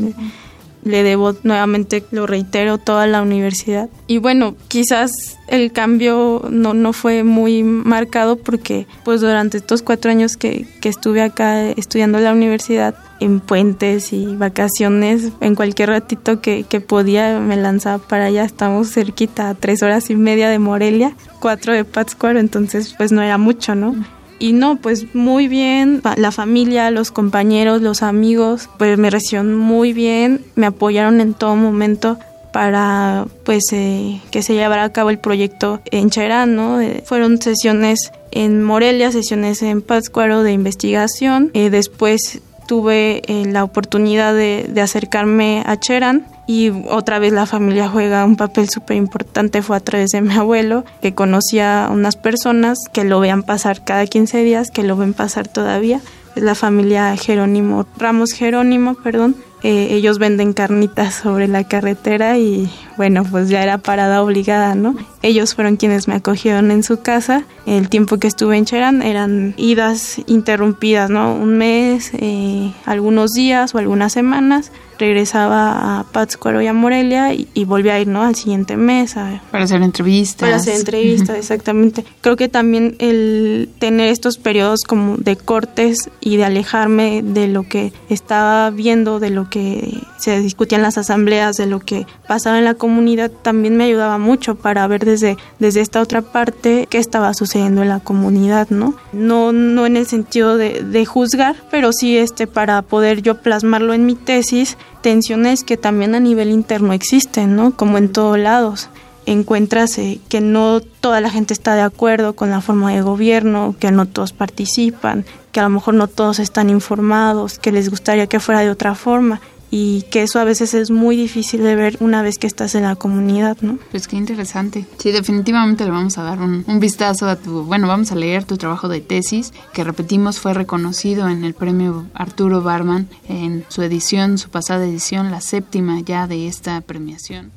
Le 0.82 1.02
debo 1.02 1.34
nuevamente, 1.42 2.04
lo 2.10 2.26
reitero, 2.26 2.78
toda 2.78 3.06
la 3.06 3.22
universidad. 3.22 3.88
Y 4.06 4.18
bueno, 4.18 4.56
quizás 4.68 5.38
el 5.46 5.72
cambio 5.72 6.42
no, 6.50 6.74
no 6.74 6.92
fue 6.92 7.24
muy 7.24 7.62
marcado 7.62 8.36
porque 8.36 8.86
pues 9.04 9.20
durante 9.20 9.58
estos 9.58 9.82
cuatro 9.82 10.10
años 10.10 10.36
que, 10.36 10.66
que 10.80 10.88
estuve 10.88 11.22
acá 11.22 11.68
estudiando 11.70 12.18
en 12.18 12.24
la 12.24 12.32
universidad, 12.32 12.94
en 13.20 13.38
puentes 13.40 14.12
y 14.12 14.34
vacaciones, 14.36 15.30
en 15.40 15.54
cualquier 15.54 15.90
ratito 15.90 16.40
que, 16.40 16.64
que 16.64 16.80
podía 16.80 17.38
me 17.38 17.56
lanzaba 17.56 17.98
para 17.98 18.26
allá. 18.26 18.44
Estamos 18.44 18.90
cerquita, 18.92 19.48
a 19.48 19.54
tres 19.54 19.82
horas 19.82 20.10
y 20.10 20.16
media 20.16 20.48
de 20.48 20.58
Morelia, 20.58 21.14
cuatro 21.40 21.72
de 21.72 21.84
Pátzcuaro, 21.84 22.40
entonces 22.40 22.94
pues 22.96 23.12
no 23.12 23.22
era 23.22 23.38
mucho, 23.38 23.74
¿no? 23.74 23.94
Y 24.38 24.52
no, 24.52 24.76
pues 24.76 25.14
muy 25.14 25.48
bien, 25.48 26.02
la 26.16 26.32
familia, 26.32 26.90
los 26.90 27.10
compañeros, 27.10 27.80
los 27.82 28.02
amigos, 28.02 28.68
pues 28.78 28.98
me 28.98 29.10
recibieron 29.10 29.54
muy 29.54 29.92
bien, 29.92 30.44
me 30.56 30.66
apoyaron 30.66 31.20
en 31.20 31.34
todo 31.34 31.56
momento 31.56 32.18
para 32.52 33.26
pues 33.44 33.64
eh, 33.72 34.20
que 34.30 34.42
se 34.42 34.54
llevara 34.54 34.84
a 34.84 34.92
cabo 34.92 35.10
el 35.10 35.18
proyecto 35.18 35.80
en 35.90 36.10
Cherán, 36.10 36.54
¿no? 36.54 36.80
Eh, 36.80 37.02
fueron 37.06 37.40
sesiones 37.40 38.12
en 38.30 38.62
Morelia, 38.62 39.12
sesiones 39.12 39.62
en 39.62 39.82
Pátzcuaro 39.82 40.42
de 40.42 40.52
investigación, 40.52 41.50
eh, 41.54 41.70
después 41.70 42.40
tuve 42.66 43.22
eh, 43.26 43.44
la 43.46 43.64
oportunidad 43.64 44.34
de, 44.34 44.66
de, 44.68 44.80
acercarme 44.80 45.62
a 45.66 45.78
Cherán 45.78 46.26
y 46.46 46.70
otra 46.88 47.18
vez 47.18 47.32
la 47.32 47.46
familia 47.46 47.88
juega 47.88 48.24
un 48.24 48.36
papel 48.36 48.68
súper 48.68 48.96
importante. 48.96 49.62
Fue 49.62 49.76
a 49.76 49.80
través 49.80 50.10
de 50.10 50.20
mi 50.20 50.34
abuelo, 50.34 50.84
que 51.00 51.14
conocía 51.14 51.86
a 51.86 51.90
unas 51.90 52.16
personas 52.16 52.78
que 52.92 53.04
lo 53.04 53.20
vean 53.20 53.42
pasar 53.42 53.84
cada 53.84 54.06
15 54.06 54.42
días, 54.42 54.70
que 54.70 54.82
lo 54.82 54.96
ven 54.96 55.14
pasar 55.14 55.48
todavía. 55.48 56.00
Es 56.34 56.42
la 56.42 56.54
familia 56.54 57.14
Jerónimo, 57.16 57.86
Ramos 57.98 58.32
Jerónimo, 58.32 58.94
perdón, 58.94 59.36
eh, 59.62 59.88
ellos 59.90 60.18
venden 60.18 60.54
carnitas 60.54 61.14
sobre 61.14 61.46
la 61.46 61.62
carretera 61.62 62.36
y 62.38 62.68
bueno, 62.96 63.22
pues 63.22 63.48
ya 63.48 63.62
era 63.62 63.78
parada 63.78 64.22
obligada, 64.22 64.74
¿no? 64.74 64.96
Ellos 65.22 65.54
fueron 65.54 65.76
quienes 65.76 66.08
me 66.08 66.14
acogieron 66.14 66.72
en 66.72 66.82
su 66.82 67.00
casa. 67.00 67.44
El 67.64 67.88
tiempo 67.88 68.16
que 68.16 68.26
estuve 68.26 68.56
en 68.56 68.64
Cherán 68.64 69.02
eran 69.02 69.54
idas 69.56 70.20
interrumpidas, 70.26 71.10
¿no? 71.10 71.34
Un 71.34 71.58
mes, 71.58 72.10
eh, 72.14 72.72
algunos 72.86 73.32
días 73.32 73.72
o 73.74 73.78
algunas 73.78 74.12
semanas 74.12 74.72
regresaba 74.98 76.00
a 76.00 76.04
Pátzcuaro 76.04 76.62
y 76.62 76.66
a 76.66 76.72
Morelia 76.72 77.34
y, 77.34 77.48
y 77.54 77.64
volvía 77.64 77.94
a 77.94 78.00
ir, 78.00 78.08
¿no? 78.08 78.22
Al 78.22 78.34
siguiente 78.34 78.76
mes. 78.76 79.14
para 79.50 79.64
hacer 79.64 79.82
entrevistas. 79.82 80.40
Para 80.40 80.56
hacer 80.56 80.74
entrevistas, 80.76 81.36
exactamente. 81.36 82.04
Creo 82.20 82.36
que 82.36 82.48
también 82.48 82.96
el 82.98 83.68
tener 83.78 84.08
estos 84.08 84.38
periodos 84.38 84.80
como 84.86 85.16
de 85.16 85.36
cortes 85.36 86.10
y 86.20 86.36
de 86.36 86.44
alejarme 86.44 87.22
de 87.24 87.48
lo 87.48 87.64
que 87.64 87.92
estaba 88.08 88.70
viendo, 88.70 89.20
de 89.20 89.30
lo 89.30 89.48
que 89.48 89.98
se 90.18 90.38
discutía 90.40 90.76
en 90.76 90.82
las 90.82 90.98
asambleas, 90.98 91.56
de 91.56 91.66
lo 91.66 91.80
que 91.80 92.06
pasaba 92.28 92.58
en 92.58 92.64
la 92.64 92.74
comunidad, 92.74 93.30
también 93.30 93.76
me 93.76 93.84
ayudaba 93.84 94.18
mucho 94.18 94.54
para 94.54 94.86
ver 94.86 95.04
desde, 95.04 95.36
desde 95.58 95.80
esta 95.80 96.00
otra 96.00 96.22
parte 96.22 96.86
qué 96.88 96.98
estaba 96.98 97.34
sucediendo 97.34 97.82
en 97.82 97.88
la 97.88 98.00
comunidad, 98.00 98.68
¿no? 98.70 98.94
No, 99.12 99.52
no 99.52 99.86
en 99.86 99.96
el 99.96 100.06
sentido 100.06 100.56
de, 100.56 100.82
de 100.82 101.04
juzgar, 101.04 101.56
pero 101.70 101.92
sí 101.92 102.16
este, 102.16 102.46
para 102.46 102.82
poder 102.82 103.22
yo 103.22 103.38
plasmarlo 103.38 103.94
en 103.94 104.06
mi 104.06 104.14
tesis 104.14 104.76
tensiones 105.02 105.64
que 105.64 105.76
también 105.76 106.14
a 106.14 106.20
nivel 106.20 106.50
interno 106.50 106.92
existen, 106.92 107.56
¿no? 107.56 107.76
Como 107.76 107.98
en 107.98 108.12
todos 108.12 108.38
lados. 108.38 108.88
Encuentras 109.24 109.98
eh, 109.98 110.20
que 110.28 110.40
no 110.40 110.80
toda 110.80 111.20
la 111.20 111.30
gente 111.30 111.54
está 111.54 111.74
de 111.74 111.82
acuerdo 111.82 112.34
con 112.34 112.50
la 112.50 112.60
forma 112.60 112.92
de 112.92 113.02
gobierno, 113.02 113.76
que 113.78 113.92
no 113.92 114.06
todos 114.06 114.32
participan, 114.32 115.24
que 115.52 115.60
a 115.60 115.64
lo 115.64 115.68
mejor 115.68 115.94
no 115.94 116.08
todos 116.08 116.38
están 116.38 116.70
informados, 116.70 117.58
que 117.58 117.70
les 117.70 117.88
gustaría 117.88 118.26
que 118.26 118.40
fuera 118.40 118.62
de 118.62 118.70
otra 118.70 118.94
forma 118.94 119.40
y 119.74 120.02
que 120.10 120.20
eso 120.20 120.38
a 120.38 120.44
veces 120.44 120.74
es 120.74 120.90
muy 120.90 121.16
difícil 121.16 121.62
de 121.62 121.74
ver 121.74 121.96
una 122.00 122.20
vez 122.20 122.36
que 122.36 122.46
estás 122.46 122.74
en 122.74 122.82
la 122.82 122.94
comunidad, 122.94 123.56
¿no? 123.62 123.78
Pues 123.90 124.06
qué 124.06 124.16
interesante. 124.16 124.84
Sí, 124.98 125.12
definitivamente 125.12 125.86
le 125.86 125.90
vamos 125.90 126.18
a 126.18 126.22
dar 126.24 126.42
un, 126.42 126.62
un, 126.68 126.78
vistazo 126.78 127.26
a 127.26 127.36
tu, 127.36 127.64
bueno, 127.64 127.88
vamos 127.88 128.12
a 128.12 128.14
leer 128.14 128.44
tu 128.44 128.58
trabajo 128.58 128.90
de 128.90 129.00
tesis, 129.00 129.54
que 129.72 129.82
repetimos 129.82 130.40
fue 130.40 130.52
reconocido 130.52 131.26
en 131.26 131.42
el 131.42 131.54
premio 131.54 132.04
Arturo 132.12 132.60
Barman 132.60 133.08
en 133.30 133.64
su 133.68 133.80
edición, 133.80 134.36
su 134.36 134.50
pasada 134.50 134.84
edición, 134.84 135.30
la 135.30 135.40
séptima 135.40 136.00
ya 136.00 136.26
de 136.26 136.48
esta 136.48 136.78
premiación. 136.82 137.50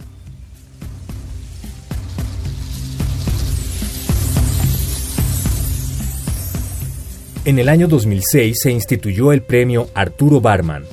En 7.43 7.59
el 7.59 7.67
año 7.67 7.89
2006 7.89 8.57
se 8.61 8.71
instituyó 8.71 9.33
el 9.33 9.43
premio 9.43 9.89
Arturo 9.93 10.39
Barman 10.39 10.85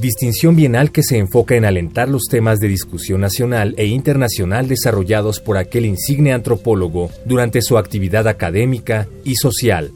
distinción 0.00 0.56
bienal 0.56 0.92
que 0.92 1.02
se 1.02 1.18
enfoca 1.18 1.56
en 1.56 1.66
alentar 1.66 2.08
los 2.08 2.24
temas 2.24 2.58
de 2.58 2.68
discusión 2.68 3.20
nacional 3.20 3.74
e 3.76 3.86
internacional 3.86 4.66
desarrollados 4.66 5.40
por 5.40 5.58
aquel 5.58 5.84
insigne 5.84 6.32
antropólogo 6.32 7.10
durante 7.26 7.60
su 7.60 7.76
actividad 7.76 8.26
académica 8.26 9.08
y 9.24 9.36
social. 9.36 9.92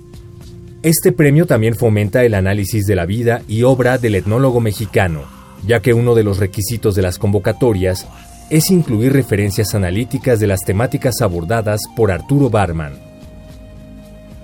Este 0.82 1.12
premio 1.12 1.46
también 1.46 1.74
fomenta 1.74 2.22
el 2.24 2.34
análisis 2.34 2.84
de 2.84 2.96
la 2.96 3.06
vida 3.06 3.40
y 3.48 3.62
obra 3.62 3.96
del 3.96 4.16
etnólogo 4.16 4.60
mexicano, 4.60 5.22
ya 5.66 5.80
que 5.80 5.94
uno 5.94 6.14
de 6.14 6.24
los 6.24 6.38
requisitos 6.38 6.94
de 6.94 7.00
las 7.00 7.18
convocatorias 7.18 8.06
es 8.50 8.70
incluir 8.70 9.14
referencias 9.14 9.74
analíticas 9.74 10.38
de 10.38 10.46
las 10.46 10.60
temáticas 10.60 11.22
abordadas 11.22 11.80
por 11.96 12.12
Arturo 12.12 12.50
Barman. 12.50 12.92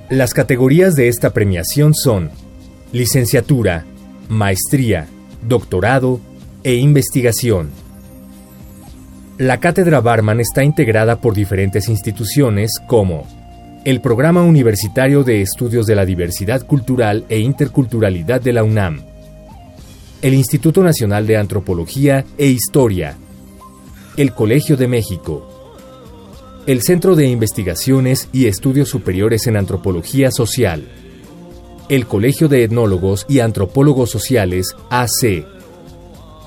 Las 0.09 0.33
categorías 0.33 0.95
de 0.95 1.09
esta 1.09 1.35
premiación 1.35 1.95
son 1.95 2.31
licenciatura, 2.93 3.85
maestría, 4.31 5.07
doctorado 5.43 6.21
e 6.63 6.75
investigación. 6.75 7.71
La 9.39 9.59
cátedra 9.59 10.01
Barman 10.01 10.41
está 10.41 10.65
integrada 10.65 11.21
por 11.21 11.35
diferentes 11.35 11.89
instituciones 11.89 12.73
como 12.87 13.27
el 13.85 14.03
Programa 14.03 14.43
Universitario 14.43 15.25
de 15.25 15.41
Estudios 15.41 15.87
de 15.87 15.95
la 15.95 16.05
Diversidad 16.05 16.67
Cultural 16.67 17.25
e 17.31 17.39
Interculturalidad 17.39 18.43
de 18.43 18.53
la 18.53 18.63
UNAM, 18.63 19.03
el 20.21 20.35
Instituto 20.35 20.83
Nacional 20.83 21.27
de 21.27 21.39
Antropología 21.39 22.27
e 22.37 22.49
Historia, 22.49 23.17
el 24.19 24.35
Colegio 24.35 24.77
de 24.77 24.89
México, 24.89 25.51
el 26.67 26.83
Centro 26.83 27.17
de 27.17 27.27
Investigaciones 27.27 28.29
y 28.33 28.47
Estudios 28.47 28.91
Superiores 28.91 29.47
en 29.47 29.57
Antropología 29.57 30.31
Social, 30.31 30.87
el 31.91 32.07
Colegio 32.07 32.49
de 32.49 32.65
Etnólogos 32.65 33.27
y 33.29 33.41
Antropólogos 33.41 34.09
Sociales, 34.11 34.75
AC, 34.91 35.45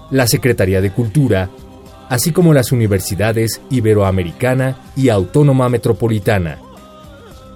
la 0.10 0.26
Secretaría 0.26 0.80
de 0.80 0.92
Cultura, 0.92 1.50
así 2.08 2.32
como 2.32 2.54
las 2.54 2.72
universidades 2.72 3.60
Iberoamericana 3.70 4.78
y 4.96 5.10
Autónoma 5.10 5.68
Metropolitana. 5.68 6.60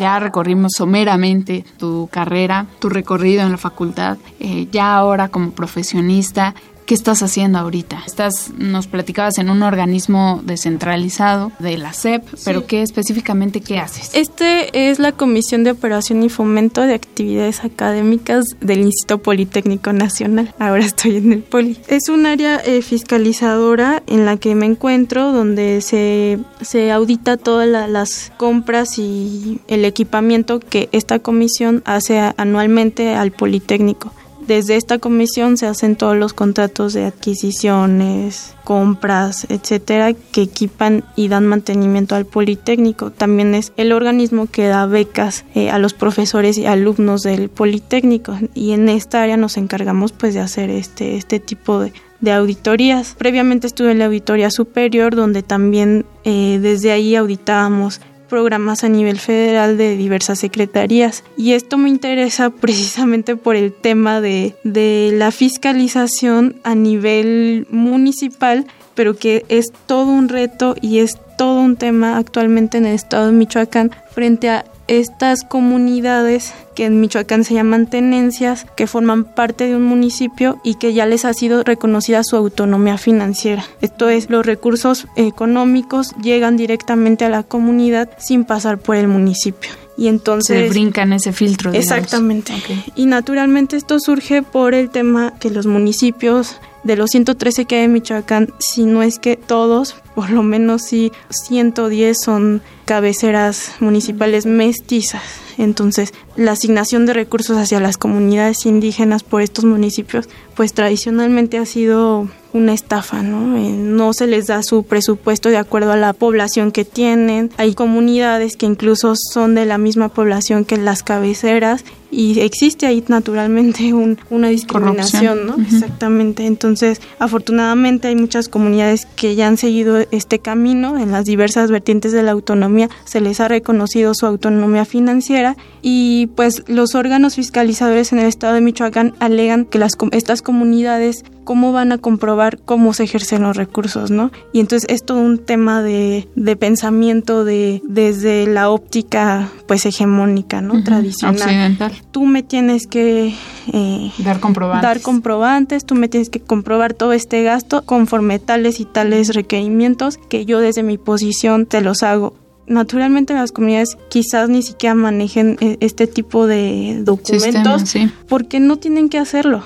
Ya 0.00 0.18
recorrimos 0.18 0.72
someramente 0.76 1.64
tu 1.78 2.08
carrera, 2.10 2.66
tu 2.80 2.88
recorrido 2.88 3.42
en 3.42 3.52
la 3.52 3.56
facultad. 3.56 4.18
Eh, 4.40 4.66
ya 4.72 4.96
ahora 4.96 5.28
como 5.28 5.52
profesionista, 5.52 6.52
¿Qué 6.86 6.94
estás 6.94 7.22
haciendo 7.22 7.58
ahorita? 7.58 8.02
Estás, 8.06 8.50
nos 8.58 8.88
platicabas 8.88 9.38
en 9.38 9.50
un 9.50 9.62
organismo 9.62 10.40
descentralizado 10.44 11.52
de 11.60 11.78
la 11.78 11.92
SEP, 11.92 12.24
pero 12.44 12.66
¿qué 12.66 12.82
específicamente 12.82 13.60
qué 13.60 13.78
haces? 13.78 14.10
Este 14.14 14.90
es 14.90 14.98
la 14.98 15.12
Comisión 15.12 15.62
de 15.62 15.70
Operación 15.70 16.22
y 16.24 16.28
Fomento 16.28 16.82
de 16.82 16.94
Actividades 16.94 17.64
Académicas 17.64 18.44
del 18.60 18.80
Instituto 18.80 19.22
Politécnico 19.22 19.92
Nacional. 19.92 20.54
Ahora 20.58 20.84
estoy 20.84 21.16
en 21.16 21.32
el 21.32 21.42
Poli. 21.42 21.78
Es 21.86 22.08
un 22.08 22.26
área 22.26 22.56
eh, 22.56 22.82
fiscalizadora 22.82 24.02
en 24.06 24.26
la 24.26 24.36
que 24.36 24.54
me 24.54 24.66
encuentro, 24.66 25.32
donde 25.32 25.80
se, 25.82 26.40
se 26.60 26.90
audita 26.90 27.36
todas 27.36 27.68
las 27.88 28.32
compras 28.36 28.98
y 28.98 29.60
el 29.68 29.84
equipamiento 29.84 30.58
que 30.58 30.88
esta 30.92 31.20
comisión 31.20 31.82
hace 31.84 32.18
anualmente 32.36 33.14
al 33.14 33.30
Politécnico. 33.30 34.12
Desde 34.46 34.76
esta 34.76 34.98
comisión 34.98 35.56
se 35.56 35.66
hacen 35.66 35.96
todos 35.96 36.16
los 36.16 36.32
contratos 36.32 36.92
de 36.92 37.04
adquisiciones, 37.04 38.54
compras, 38.64 39.46
etcétera, 39.48 40.12
que 40.14 40.42
equipan 40.42 41.04
y 41.16 41.28
dan 41.28 41.46
mantenimiento 41.46 42.14
al 42.14 42.26
Politécnico. 42.26 43.10
También 43.10 43.54
es 43.54 43.72
el 43.76 43.92
organismo 43.92 44.46
que 44.50 44.66
da 44.66 44.86
becas 44.86 45.44
eh, 45.54 45.70
a 45.70 45.78
los 45.78 45.94
profesores 45.94 46.58
y 46.58 46.66
alumnos 46.66 47.22
del 47.22 47.48
Politécnico 47.50 48.36
y 48.54 48.72
en 48.72 48.88
esta 48.88 49.22
área 49.22 49.36
nos 49.36 49.56
encargamos 49.56 50.12
pues 50.12 50.34
de 50.34 50.40
hacer 50.40 50.70
este 50.70 51.16
este 51.16 51.40
tipo 51.40 51.80
de, 51.80 51.92
auditorías. 52.32 53.16
Previamente 53.18 53.66
estuve 53.66 53.92
en 53.92 53.98
la 53.98 54.06
auditoría 54.06 54.50
superior 54.50 55.16
donde 55.16 55.42
también 55.42 56.06
eh, 56.24 56.58
desde 56.62 56.92
ahí 56.92 57.16
auditábamos 57.16 58.00
programas 58.32 58.82
a 58.82 58.88
nivel 58.88 59.18
federal 59.18 59.76
de 59.76 59.94
diversas 59.94 60.38
secretarías. 60.38 61.22
Y 61.36 61.52
esto 61.52 61.76
me 61.76 61.90
interesa 61.90 62.48
precisamente 62.64 63.36
por 63.36 63.56
el 63.56 63.74
tema 63.74 64.22
de, 64.22 64.56
de 64.64 65.10
la 65.12 65.30
fiscalización 65.32 66.56
a 66.64 66.74
nivel 66.74 67.66
municipal, 67.68 68.64
pero 68.94 69.16
que 69.16 69.44
es 69.50 69.70
todo 69.84 70.06
un 70.06 70.30
reto 70.30 70.76
y 70.80 71.00
es 71.00 71.18
todo 71.36 71.60
un 71.60 71.76
tema 71.76 72.16
actualmente 72.16 72.78
en 72.78 72.86
el 72.86 72.94
estado 72.94 73.26
de 73.26 73.32
Michoacán 73.32 73.90
frente 74.14 74.48
a 74.48 74.64
estas 74.88 75.44
comunidades 75.44 76.52
que 76.74 76.86
en 76.86 77.00
Michoacán 77.00 77.44
se 77.44 77.54
llaman 77.54 77.86
tenencias, 77.86 78.66
que 78.76 78.86
forman 78.86 79.24
parte 79.24 79.66
de 79.66 79.76
un 79.76 79.84
municipio 79.84 80.60
y 80.64 80.74
que 80.76 80.94
ya 80.94 81.06
les 81.06 81.24
ha 81.24 81.34
sido 81.34 81.62
reconocida 81.62 82.22
su 82.24 82.36
autonomía 82.36 82.98
financiera. 82.98 83.64
Esto 83.80 84.08
es, 84.08 84.30
los 84.30 84.46
recursos 84.46 85.06
económicos 85.16 86.14
llegan 86.22 86.56
directamente 86.56 87.24
a 87.24 87.28
la 87.28 87.42
comunidad 87.42 88.10
sin 88.18 88.44
pasar 88.44 88.78
por 88.78 88.96
el 88.96 89.08
municipio 89.08 89.70
y 89.96 90.08
entonces 90.08 90.58
se 90.58 90.68
brincan 90.68 91.12
ese 91.12 91.32
filtro. 91.32 91.72
Exactamente. 91.72 92.54
Y 92.96 93.06
naturalmente 93.06 93.76
esto 93.76 93.98
surge 94.00 94.42
por 94.42 94.74
el 94.74 94.90
tema 94.90 95.34
que 95.38 95.50
los 95.50 95.66
municipios 95.66 96.56
de 96.84 96.96
los 96.96 97.10
113 97.10 97.64
que 97.64 97.76
hay 97.76 97.84
en 97.84 97.92
Michoacán, 97.92 98.52
si 98.58 98.84
no 98.84 99.02
es 99.02 99.18
que 99.18 99.36
todos, 99.36 99.96
por 100.14 100.30
lo 100.30 100.42
menos 100.42 100.82
sí 100.82 101.12
110 101.30 102.16
son 102.22 102.62
cabeceras 102.84 103.72
municipales 103.80 104.46
mestizas. 104.46 105.22
Entonces, 105.58 106.14
la 106.36 106.52
asignación 106.52 107.06
de 107.06 107.12
recursos 107.12 107.58
hacia 107.58 107.78
las 107.78 107.96
comunidades 107.96 108.64
indígenas 108.66 109.22
por 109.22 109.42
estos 109.42 109.64
municipios, 109.64 110.28
pues 110.54 110.72
tradicionalmente 110.72 111.58
ha 111.58 111.66
sido 111.66 112.28
una 112.52 112.72
estafa, 112.72 113.22
¿no? 113.22 113.56
Eh, 113.56 113.70
no 113.70 114.12
se 114.12 114.26
les 114.26 114.46
da 114.46 114.62
su 114.62 114.82
presupuesto 114.84 115.48
de 115.48 115.58
acuerdo 115.58 115.92
a 115.92 115.96
la 115.96 116.12
población 116.12 116.72
que 116.72 116.84
tienen. 116.84 117.50
Hay 117.56 117.74
comunidades 117.74 118.56
que 118.56 118.66
incluso 118.66 119.14
son 119.16 119.54
de 119.54 119.66
la 119.66 119.78
misma 119.78 120.08
población 120.08 120.64
que 120.64 120.76
las 120.76 121.02
cabeceras 121.02 121.84
y 122.12 122.40
existe 122.40 122.86
ahí 122.86 123.02
naturalmente 123.08 123.92
una 123.94 124.48
discriminación, 124.48 125.46
¿no? 125.46 125.56
Exactamente. 125.56 126.44
Entonces, 126.46 127.00
afortunadamente 127.18 128.08
hay 128.08 128.16
muchas 128.16 128.48
comunidades 128.48 129.06
que 129.16 129.34
ya 129.34 129.48
han 129.48 129.56
seguido 129.56 129.96
este 130.10 130.38
camino 130.38 130.98
en 130.98 131.10
las 131.10 131.24
diversas 131.24 131.70
vertientes 131.70 132.12
de 132.12 132.22
la 132.22 132.32
autonomía, 132.32 132.90
se 133.04 133.22
les 133.22 133.40
ha 133.40 133.48
reconocido 133.48 134.12
su 134.14 134.26
autonomía 134.26 134.84
financiera 134.84 135.56
y 135.80 136.28
pues 136.36 136.64
los 136.68 136.94
órganos 136.94 137.36
fiscalizadores 137.36 138.12
en 138.12 138.18
el 138.18 138.26
estado 138.26 138.54
de 138.54 138.60
Michoacán 138.60 139.14
alegan 139.18 139.64
que 139.64 139.78
las 139.78 139.92
estas 140.12 140.42
comunidades 140.42 141.24
cómo 141.44 141.72
van 141.72 141.92
a 141.92 141.98
comprobar 141.98 142.58
cómo 142.58 142.92
se 142.92 143.04
ejercen 143.04 143.42
los 143.42 143.56
recursos, 143.56 144.10
¿no? 144.10 144.30
Y 144.52 144.60
entonces 144.60 144.88
es 144.90 145.04
todo 145.04 145.18
un 145.18 145.38
tema 145.38 145.82
de, 145.82 146.28
de 146.36 146.56
pensamiento 146.56 147.44
de 147.44 147.82
desde 147.84 148.46
la 148.46 148.70
óptica 148.70 149.48
pues 149.66 149.86
hegemónica, 149.86 150.60
¿no? 150.60 150.82
Tradicional. 150.84 151.40
Occidental. 151.40 151.92
Tú 152.10 152.26
me 152.26 152.42
tienes 152.42 152.86
que 152.86 153.34
eh, 153.72 154.10
dar 154.18 154.40
comprobantes. 154.40 154.82
Dar 154.82 155.00
comprobantes, 155.00 155.84
tú 155.84 155.94
me 155.94 156.08
tienes 156.08 156.28
que 156.28 156.40
comprobar 156.40 156.94
todo 156.94 157.12
este 157.12 157.42
gasto 157.42 157.82
conforme 157.84 158.38
tales 158.38 158.80
y 158.80 158.84
tales 158.84 159.34
requerimientos 159.34 160.18
que 160.18 160.44
yo 160.44 160.60
desde 160.60 160.82
mi 160.82 160.98
posición 160.98 161.66
te 161.66 161.80
los 161.80 162.02
hago 162.02 162.34
naturalmente 162.66 163.34
las 163.34 163.52
comunidades 163.52 163.96
quizás 164.08 164.48
ni 164.48 164.62
siquiera 164.62 164.94
manejen 164.94 165.56
eh, 165.60 165.76
este 165.80 166.06
tipo 166.06 166.46
de 166.46 167.00
documentos 167.02 167.94
porque 168.28 168.60
no 168.60 168.76
tienen 168.76 169.08
que 169.08 169.18
hacerlo. 169.18 169.62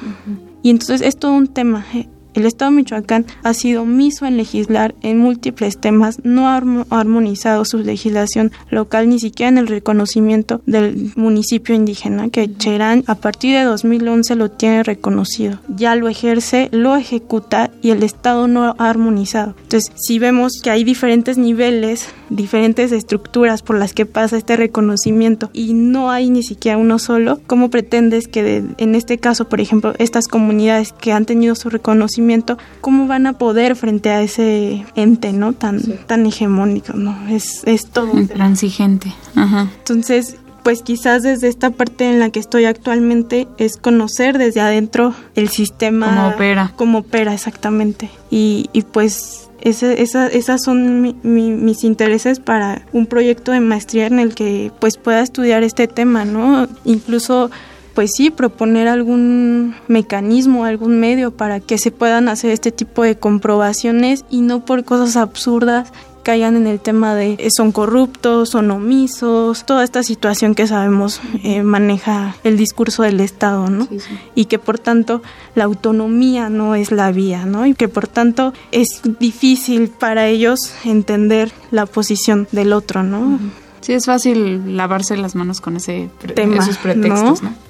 Y 0.63 0.71
entonces 0.71 1.01
es 1.01 1.17
todo 1.17 1.33
un 1.33 1.49
tema. 1.49 1.85
El 2.37 2.45
Estado 2.45 2.71
de 2.71 2.77
Michoacán 2.77 3.25
ha 3.45 3.55
sido 3.55 3.81
omiso 3.81 4.27
en 4.27 4.37
legislar 4.37 4.95
en 5.01 5.17
múltiples 5.17 5.79
temas, 5.79 6.21
no 6.23 6.49
ha 6.49 6.63
armonizado 6.91 7.65
su 7.65 7.79
legislación 7.79 8.53
local 8.69 9.09
ni 9.09 9.19
siquiera 9.19 9.49
en 9.49 9.57
el 9.57 9.67
reconocimiento 9.69 10.61
del 10.67 11.13
municipio 11.17 11.75
indígena, 11.75 12.29
que 12.29 12.55
Cherán 12.55 13.05
a 13.07 13.15
partir 13.15 13.57
de 13.57 13.65
2011 13.65 14.37
lo 14.37 14.51
tiene 14.51 14.83
reconocido. 14.83 15.61
Ya 15.75 15.97
lo 15.97 16.11
ejerce, 16.11 16.69
lo 16.73 16.95
ejecuta 16.95 17.71
y 17.81 17.89
el 17.89 18.03
Estado 18.03 18.49
no 18.49 18.65
ha 18.65 18.91
armonizado. 18.91 19.55
Entonces, 19.63 19.91
si 19.97 20.19
vemos 20.19 20.61
que 20.63 20.69
hay 20.69 20.85
diferentes 20.85 21.39
niveles, 21.39 22.07
diferentes 22.29 22.93
estructuras 22.93 23.63
por 23.63 23.79
las 23.79 23.95
que 23.95 24.05
pasa 24.05 24.37
este 24.37 24.57
reconocimiento 24.57 25.49
y 25.55 25.73
no 25.73 26.11
hay 26.11 26.29
ni 26.29 26.43
siquiera 26.43 26.77
uno 26.77 26.99
solo, 26.99 27.41
¿cómo 27.47 27.71
pretendes 27.71 28.29
que 28.29 28.63
en 28.77 28.95
este 28.95 29.17
caso, 29.17 29.49
por 29.49 29.63
ejemplo, 29.63 29.95
estas 29.99 30.29
comunidades 30.29 30.93
que 30.93 31.13
han 31.13 31.25
tenido 31.25 31.55
su 31.55 31.71
reconocimiento 31.71 32.26
conocimiento, 32.27 32.59
¿cómo 32.81 33.07
van 33.07 33.27
a 33.27 33.35
poder 33.35 33.77
frente 33.77 34.11
a 34.11 34.23
ese 34.23 34.85
ente, 34.95 35.33
¿no? 35.33 35.53
Tan, 35.53 35.81
tan 36.07 36.27
hegemónico, 36.27 36.95
¿no? 36.95 37.17
Es, 37.29 37.63
es 37.65 37.87
todo. 37.87 38.13
Transigente. 38.27 39.13
Entonces, 39.35 40.37
pues 40.63 40.83
quizás 40.83 41.23
desde 41.23 41.49
esta 41.49 41.71
parte 41.71 42.11
en 42.11 42.19
la 42.19 42.31
que 42.31 42.41
estoy 42.41 42.65
actualmente 42.65 43.47
es 43.59 43.77
conocer 43.77 44.39
desde 44.39 44.61
adentro 44.61 45.15
el 45.35 45.49
sistema. 45.49 46.07
Cómo 46.07 46.29
opera. 46.29 46.73
Cómo 46.77 46.99
opera, 46.99 47.33
exactamente. 47.33 48.11
Y, 48.31 48.69
y 48.73 48.83
pues 48.83 49.49
ese, 49.61 50.03
esa, 50.03 50.27
esas 50.27 50.63
son 50.63 51.17
mis 51.23 51.85
intereses 51.85 52.41
para 52.41 52.83
un 52.93 53.07
proyecto 53.07 53.53
de 53.53 53.61
maestría 53.61 54.07
en 54.07 54.19
el 54.19 54.35
que 54.35 54.73
pues 54.81 54.97
pueda 54.97 55.23
estudiar 55.23 55.63
este 55.63 55.87
tema, 55.87 56.25
¿no? 56.25 56.69
Incluso 56.85 57.51
pues 57.97 58.11
sí, 58.15 58.29
proponer 58.29 58.89
algún 58.89 59.75
mecanismo, 59.89 60.67
algún 60.67 61.01
medio 61.01 61.31
para 61.31 61.61
que 61.61 61.79
se 61.79 61.91
puedan 61.91 62.29
hacer 62.29 62.51
este 62.51 62.71
tipo 62.71 63.03
de 63.03 63.17
comprobaciones 63.17 64.27
y 64.29 64.43
no 64.43 64.67
por 64.67 64.85
cosas 64.85 65.17
absurdas 65.17 65.91
caigan 66.23 66.57
en 66.57 66.67
el 66.67 66.79
tema 66.79 67.15
de 67.15 67.37
eh, 67.39 67.49
son 67.57 67.73
corruptos, 67.73 68.51
son 68.51 68.71
omisos, 68.71 69.65
toda 69.65 69.83
esta 69.83 70.03
situación 70.03 70.55
que 70.55 70.67
sabemos 70.67 71.23
eh, 71.43 71.63
maneja 71.63 72.37
el 72.45 72.59
discurso 72.59 73.03
del 73.03 73.19
Estado, 73.21 73.71
¿no? 73.71 73.89
Y 74.35 74.45
que 74.45 74.59
por 74.59 74.79
tanto 74.79 75.23
la 75.55 75.65
autonomía 75.65 76.51
no 76.51 76.75
es 76.75 76.93
la 76.93 77.11
vía, 77.13 77.47
¿no? 77.47 77.65
Y 77.65 77.75
que 77.75 77.89
por 77.89 78.09
tanto 78.09 78.53
es 78.73 79.01
difícil 79.19 79.89
para 79.89 80.27
ellos 80.27 80.75
entender 80.85 81.51
la 81.71 81.87
posición 81.87 82.47
del 82.53 82.75
otro, 82.75 83.03
¿no? 83.03 83.39
Sí, 83.81 83.95
es 83.95 84.05
fácil 84.05 84.77
lavarse 84.77 85.17
las 85.17 85.35
manos 85.35 85.63
con 85.63 85.77
ese 85.77 86.11
esos 86.37 86.77
pretextos, 86.77 87.43
¿no? 87.43 87.66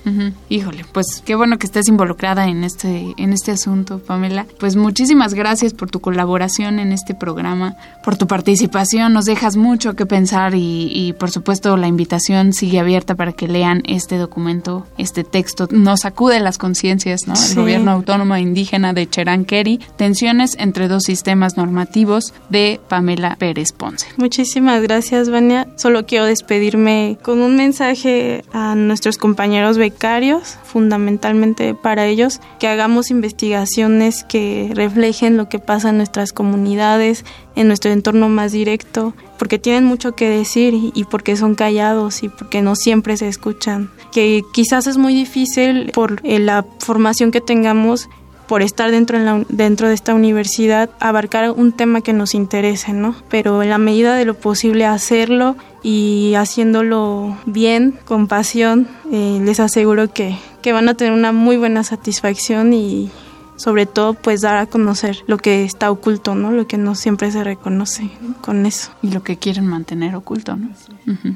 Híjole, 0.49 0.85
pues 0.93 1.23
qué 1.25 1.35
bueno 1.35 1.59
que 1.59 1.67
estés 1.67 1.89
involucrada 1.89 2.47
en 2.47 2.63
este 2.63 3.15
en 3.17 3.33
este 3.33 3.51
asunto, 3.51 3.99
Pamela. 3.99 4.47
Pues 4.61 4.77
muchísimas 4.77 5.35
gracias 5.35 5.75
por 5.75 5.91
tu 5.91 6.01
colaboración 6.01 6.79
en 6.79 6.93
este 6.93 7.15
programa, 7.15 7.77
por 8.05 8.17
tu 8.17 8.27
participación. 8.27 9.13
Nos 9.13 9.25
dejas 9.25 9.57
mucho 9.57 9.97
que 9.97 10.07
pensar 10.07 10.53
y, 10.55 11.15
por 11.19 11.31
supuesto 11.31 11.77
la 11.77 11.89
invitación 11.89 12.53
sigue 12.53 12.79
abierta 12.79 13.17
para 13.17 13.33
que 13.33 13.49
lean 13.49 13.83
este 13.87 14.17
documento, 14.17 14.87
este 14.97 15.25
texto. 15.25 15.67
Nos 15.71 16.01
sacude 16.01 16.39
las 16.39 16.59
conciencias, 16.59 17.27
¿no? 17.27 17.35
El 17.35 17.57
gobierno 17.57 17.91
autónomo 17.91 18.37
indígena 18.37 18.93
de 18.93 19.09
Cheranqueri, 19.09 19.81
tensiones 19.97 20.57
entre 20.59 20.89
dos 20.89 21.03
sistemas 21.03 21.57
normativos 21.57 22.33
de 22.49 22.81
Pamela 22.89 23.37
Pérez 23.37 23.73
Ponce. 23.73 24.07
Muchísimas 24.17 24.83
gracias, 24.83 25.31
Vania. 25.31 25.67
Solo 25.77 26.07
quiero 26.07 26.27
despedirme 26.27 27.19
con 27.23 27.41
un 27.41 27.57
mensaje 27.57 28.45
a 28.53 28.75
nuestros 28.75 29.19
compañeros 29.19 29.79
fundamentalmente 30.65 31.75
para 31.75 32.07
ellos, 32.07 32.41
que 32.59 32.69
hagamos 32.69 33.11
investigaciones 33.11 34.25
que 34.25 34.71
reflejen 34.75 35.37
lo 35.37 35.49
que 35.49 35.59
pasa 35.59 35.91
en 35.91 35.97
nuestras 35.97 36.33
comunidades, 36.33 37.25
en 37.55 37.69
nuestro 37.69 37.91
entorno 37.91 38.29
más 38.29 38.53
directo, 38.53 39.15
porque 39.39 39.59
tienen 39.59 39.85
mucho 39.85 40.15
que 40.15 40.29
decir 40.29 40.75
y 40.95 41.05
porque 41.05 41.37
son 41.37 41.55
callados 41.55 42.23
y 42.23 42.29
porque 42.29 42.63
no 42.63 42.77
siempre 42.77 43.17
se 43.17 43.29
escuchan. 43.29 43.91
Que 44.13 44.43
quizás 44.53 44.87
es 44.87 44.99
muy 44.99 45.15
difícil 45.15 45.91
por 45.93 46.21
eh, 46.25 46.39
la 46.39 46.65
formación 46.79 47.31
que 47.31 47.41
tengamos 47.41 48.09
por 48.47 48.63
estar 48.63 48.91
dentro, 48.91 49.19
de 49.49 49.95
esta 49.95 50.15
universidad, 50.15 50.91
abarcar 51.01 51.51
un 51.51 51.73
tema 51.73 52.01
que 52.01 52.13
nos 52.13 52.35
interese, 52.35 52.93
¿no? 52.93 53.15
Pero 53.29 53.63
en 53.63 53.71
la 53.71 53.79
medida 53.79 54.17
de 54.17 54.25
lo 54.25 54.35
posible 54.35 54.87
hacerlo 54.87 55.57
y 55.83 56.35
haciéndolo 56.37 57.37
bien, 57.47 57.99
con 58.05 58.29
pasión, 58.29 58.89
eh, 59.13 59.41
les 59.43 59.61
aseguro 59.61 60.13
que, 60.13 60.37
que 60.63 60.73
van 60.73 60.89
a 60.89 60.95
tener 60.95 61.13
una 61.13 61.33
muy 61.33 61.57
buena 61.57 61.85
satisfacción 61.85 62.73
y, 62.73 63.11
sobre 63.57 63.87
todo 63.87 64.15
pues 64.15 64.43
dar 64.43 64.57
a 64.57 64.67
conocer 64.67 65.19
lo 65.27 65.39
que 65.39 65.65
está 65.65 65.91
oculto, 65.91 66.35
¿no? 66.35 66.51
Lo 66.51 66.67
que 66.67 66.79
no 66.79 66.95
siempre 66.95 67.31
se 67.31 67.43
reconoce 67.43 68.11
con 68.41 68.67
eso. 68.67 68.91
Y 69.03 69.11
lo 69.11 69.23
que 69.23 69.37
quieren 69.39 69.67
mantener 69.67 70.15
oculto, 70.15 70.57
¿no? 70.57 70.71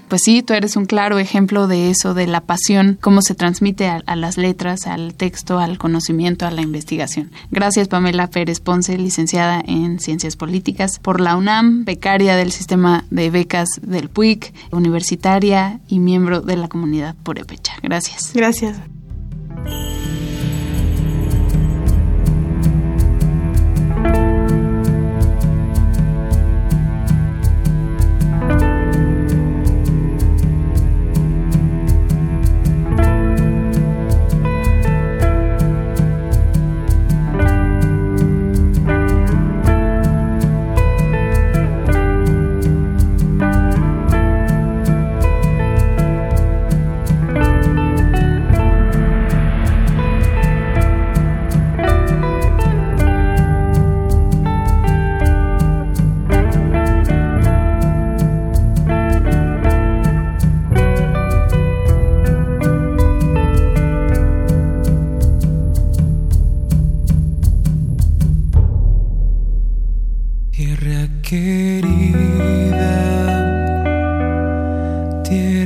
Pues 0.08 0.22
sí, 0.24 0.42
tú 0.42 0.52
eres 0.52 0.76
un 0.76 0.86
claro 0.86 1.18
ejemplo 1.18 1.66
de 1.66 1.90
eso, 1.90 2.14
de 2.14 2.26
la 2.26 2.40
pasión, 2.40 2.98
cómo 3.00 3.22
se 3.22 3.34
transmite 3.34 3.88
a, 3.88 4.16
las 4.16 4.36
letras, 4.36 4.86
al 4.86 5.14
texto, 5.14 5.58
al 5.58 5.78
conocimiento, 5.78 6.46
a 6.46 6.50
la 6.50 6.62
investigación. 6.62 7.30
Gracias 7.50 7.88
Pamela 7.88 8.28
Pérez 8.28 8.60
Ponce, 8.60 8.98
licenciada 8.98 9.62
en 9.64 10.00
Ciencias 10.00 10.36
Políticas 10.36 10.98
por 10.98 11.20
la 11.20 11.36
UNAM, 11.36 11.84
becaria 11.84 12.36
del 12.36 12.52
sistema 12.52 13.04
de 13.10 13.30
becas 13.30 13.68
del 13.82 14.08
PUIC, 14.08 14.52
universitaria 14.72 15.80
y 15.88 16.00
miembro 16.00 16.40
de 16.40 16.56
la 16.56 16.68
comunidad 16.68 17.14
Purepecha. 17.22 17.74
Gracias. 17.82 18.32
Gracias. 18.34 18.76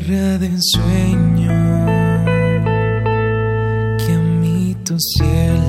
tierra 0.01 0.39
de 0.39 0.47
ensueño 0.47 1.87
que 3.99 4.13
a 4.13 4.19
mí 4.19 4.77
tu 4.85 4.99
cielo 4.99 5.64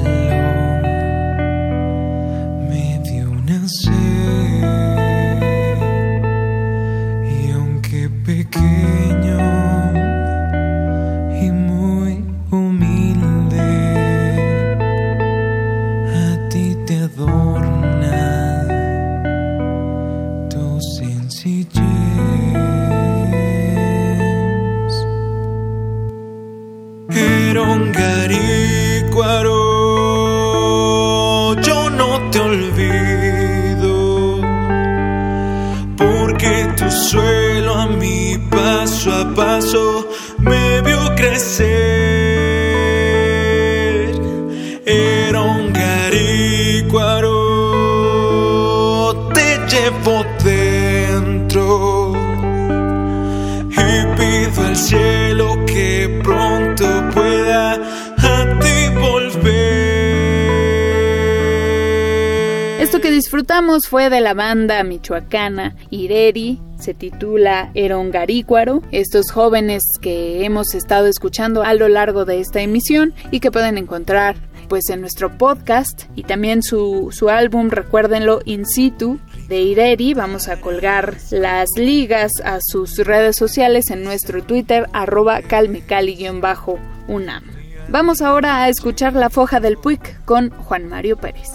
fue 63.88 64.10
de 64.10 64.22
la 64.22 64.34
banda 64.34 64.84
michoacana 64.84 65.76
Ireri, 65.90 66.60
se 66.80 66.94
titula 66.94 67.72
Erongarícuaro. 67.74 68.82
Estos 68.92 69.32
jóvenes 69.32 69.84
que 70.02 70.46
hemos 70.46 70.74
estado 70.74 71.08
escuchando 71.08 71.64
a 71.64 71.74
lo 71.74 71.88
largo 71.88 72.26
de 72.26 72.40
esta 72.40 72.62
emisión 72.62 73.14
y 73.32 73.40
que 73.40 73.52
pueden 73.52 73.78
encontrar 73.78 74.36
pues 74.68 74.90
en 74.90 75.02
nuestro 75.02 75.38
podcast 75.38 76.04
y 76.16 76.24
también 76.24 76.64
su, 76.64 77.10
su 77.12 77.30
álbum, 77.30 77.70
recuérdenlo, 77.70 78.42
In 78.46 78.66
situ 78.66 79.20
de 79.48 79.62
Ireri. 79.62 80.14
Vamos 80.14 80.48
a 80.48 80.60
colgar 80.60 81.18
las 81.32 81.70
ligas 81.76 82.32
a 82.44 82.60
sus 82.62 82.98
redes 82.98 83.36
sociales 83.36 83.90
en 83.90 84.04
nuestro 84.04 84.44
Twitter, 84.44 84.88
arroba 84.94 85.42
calmecali-unam. 85.42 87.44
Vamos 87.88 88.22
ahora 88.22 88.64
a 88.64 88.70
escuchar 88.70 89.14
La 89.14 89.30
Foja 89.30 89.60
del 89.60 89.78
Puic 89.78 90.24
con 90.26 90.50
Juan 90.50 90.90
Mario 90.90 91.18
Pérez. 91.18 91.50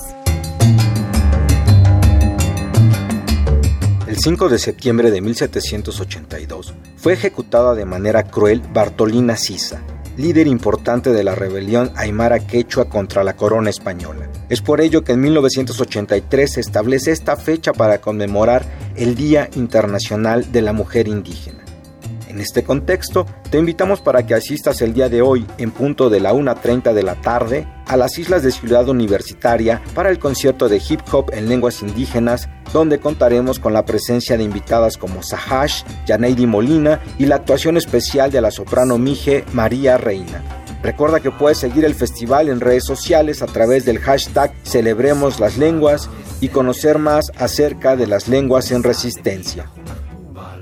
El 4.07 4.17
5 4.17 4.49
de 4.49 4.59
septiembre 4.59 5.11
de 5.11 5.21
1782 5.21 6.75
fue 6.97 7.13
ejecutada 7.13 7.75
de 7.75 7.85
manera 7.85 8.25
cruel 8.25 8.63
Bartolina 8.73 9.37
Sisa, 9.37 9.83
líder 10.17 10.47
importante 10.47 11.13
de 11.13 11.25
la 11.25 11.35
rebelión 11.35 11.93
aymara 11.97 12.47
quechua 12.47 12.89
contra 12.89 13.25
la 13.25 13.37
corona 13.37 13.71
española. 13.71 14.30
Es 14.51 14.61
por 14.61 14.81
ello 14.81 15.05
que 15.05 15.13
en 15.13 15.21
1983 15.21 16.53
se 16.53 16.61
establece 16.61 17.13
esta 17.13 17.37
fecha 17.37 17.73
para 17.73 18.01
conmemorar 18.01 18.67
el 18.97 19.15
Día 19.15 19.49
Internacional 19.55 20.51
de 20.51 20.61
la 20.61 20.73
Mujer 20.73 21.07
Indígena. 21.07 21.61
En 22.29 22.41
este 22.41 22.65
contexto, 22.65 23.27
te 23.49 23.59
invitamos 23.59 24.01
para 24.01 24.27
que 24.27 24.35
asistas 24.35 24.83
el 24.83 24.93
día 24.93 25.09
de 25.09 25.23
hoy, 25.23 25.47
en 25.59 25.71
punto 25.71 26.11
de 26.11 26.19
la 26.19 26.33
1.30 26.33 26.93
de 26.93 27.03
la 27.05 27.15
tarde, 27.15 27.67
a 27.87 27.97
las 27.97 28.19
islas 28.19 28.43
de 28.43 28.51
Ciudad 28.51 28.89
Universitaria 28.89 29.83
para 29.95 30.11
el 30.11 30.19
concierto 30.19 30.69
de 30.69 30.83
hip 30.89 31.01
hop 31.13 31.31
en 31.33 31.49
lenguas 31.49 31.83
indígenas, 31.83 32.49
donde 32.73 32.99
contaremos 32.99 33.61
con 33.61 33.73
la 33.73 33.85
presencia 33.85 34.37
de 34.37 34.45
invitadas 34.45 34.97
como 34.97 35.23
Sahash, 35.23 35.85
Janeidi 36.09 36.47
Molina 36.47 37.01
y 37.19 37.27
la 37.27 37.37
actuación 37.37 37.77
especial 37.77 38.33
de 38.33 38.41
la 38.41 38.51
soprano 38.51 38.99
Mije 38.99 39.45
María 39.53 39.97
Reina. 39.97 40.43
Recuerda 40.83 41.21
que 41.21 41.31
puedes 41.31 41.59
seguir 41.59 41.85
el 41.85 41.95
festival 41.95 42.49
en 42.49 42.61
redes 42.61 42.85
sociales 42.85 43.43
a 43.43 43.47
través 43.47 43.85
del 43.85 43.99
hashtag 43.99 44.55
Celebremos 44.63 45.39
las 45.39 45.59
Lenguas 45.59 46.09
y 46.41 46.49
conocer 46.49 46.99
más 46.99 47.31
acerca 47.37 47.97
de 47.97 48.07
las 48.07 48.29
lenguas 48.29 48.71
en 48.71 48.83
resistencia. 48.83 49.71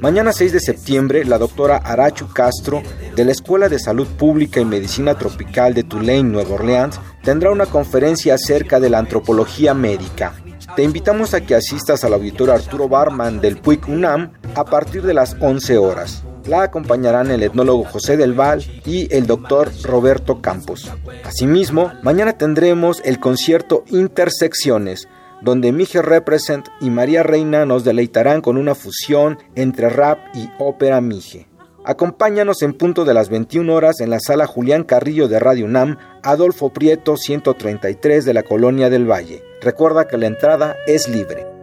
Mañana 0.01 0.33
6 0.33 0.53
de 0.53 0.61
septiembre, 0.61 1.25
la 1.25 1.39
doctora 1.39 1.77
Arachu 1.77 2.29
Castro, 2.29 2.83
de 3.17 3.25
la 3.25 3.33
Escuela 3.33 3.69
de 3.69 3.81
Salud 3.81 4.07
Pública 4.07 4.61
y 4.61 4.65
Medicina 4.65 5.19
Tropical 5.19 5.75
de 5.75 5.83
Tulane, 5.83 6.23
Nueva 6.23 6.55
Orleans, 6.55 7.01
tendrá 7.25 7.51
una 7.51 7.67
conferencia 7.67 8.35
acerca 8.35 8.79
de 8.79 8.91
la 8.91 8.99
antropología 8.99 9.75
médica. 9.75 10.35
Te 10.77 10.85
invitamos 10.85 11.35
a 11.35 11.41
que 11.41 11.57
asistas 11.57 12.05
al 12.05 12.15
auditorio 12.15 12.55
Arturo 12.55 12.89
Barman 12.89 13.41
del 13.41 13.57
PUIC 13.57 13.89
UNAM 13.89 14.33
a 14.55 14.65
partir 14.65 15.03
de 15.03 15.15
las 15.15 15.37
11 15.41 15.79
horas. 15.79 16.23
La 16.49 16.63
acompañarán 16.63 17.31
el 17.31 17.43
etnólogo 17.43 17.85
José 17.85 18.17
del 18.17 18.33
Val 18.33 18.65
y 18.87 19.15
el 19.15 19.27
doctor 19.27 19.71
Roberto 19.83 20.41
Campos. 20.41 20.91
Asimismo, 21.23 21.93
mañana 22.03 22.39
tendremos 22.39 23.03
el 23.05 23.21
concierto 23.21 23.85
Intersecciones, 23.89 25.09
donde 25.43 25.73
Mije 25.73 26.01
Represent 26.01 26.69
y 26.81 26.89
María 26.89 27.23
Reina 27.23 27.67
nos 27.67 27.85
deleitarán 27.85 28.41
con 28.41 28.57
una 28.57 28.75
fusión 28.75 29.37
entre 29.57 29.91
rap 29.91 30.19
y 30.33 30.49
ópera 30.59 31.03
Mije. 31.03 31.47
Acompáñanos 31.85 32.63
en 32.63 32.73
punto 32.73 33.05
de 33.05 33.13
las 33.13 33.29
21 33.29 33.71
horas 33.71 34.01
en 34.01 34.09
la 34.09 34.19
sala 34.19 34.47
Julián 34.47 34.85
Carrillo 34.85 35.29
de 35.29 35.39
Radio 35.39 35.67
UNAM, 35.67 35.99
Adolfo 36.23 36.71
Prieto 36.73 37.19
133 37.19 38.25
de 38.25 38.33
la 38.33 38.43
Colonia 38.43 38.89
del 38.89 39.05
Valle. 39.11 39.43
Recuerda 39.61 40.09
que 40.09 40.17
la 40.17 40.27
entrada 40.27 40.77
es 40.87 41.09
libre. 41.09 41.58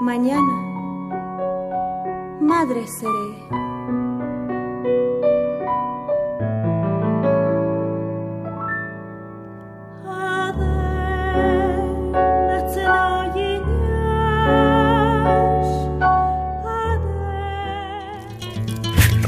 Mañana, 0.00 0.52
madre 2.40 2.86
seré. 2.86 3.71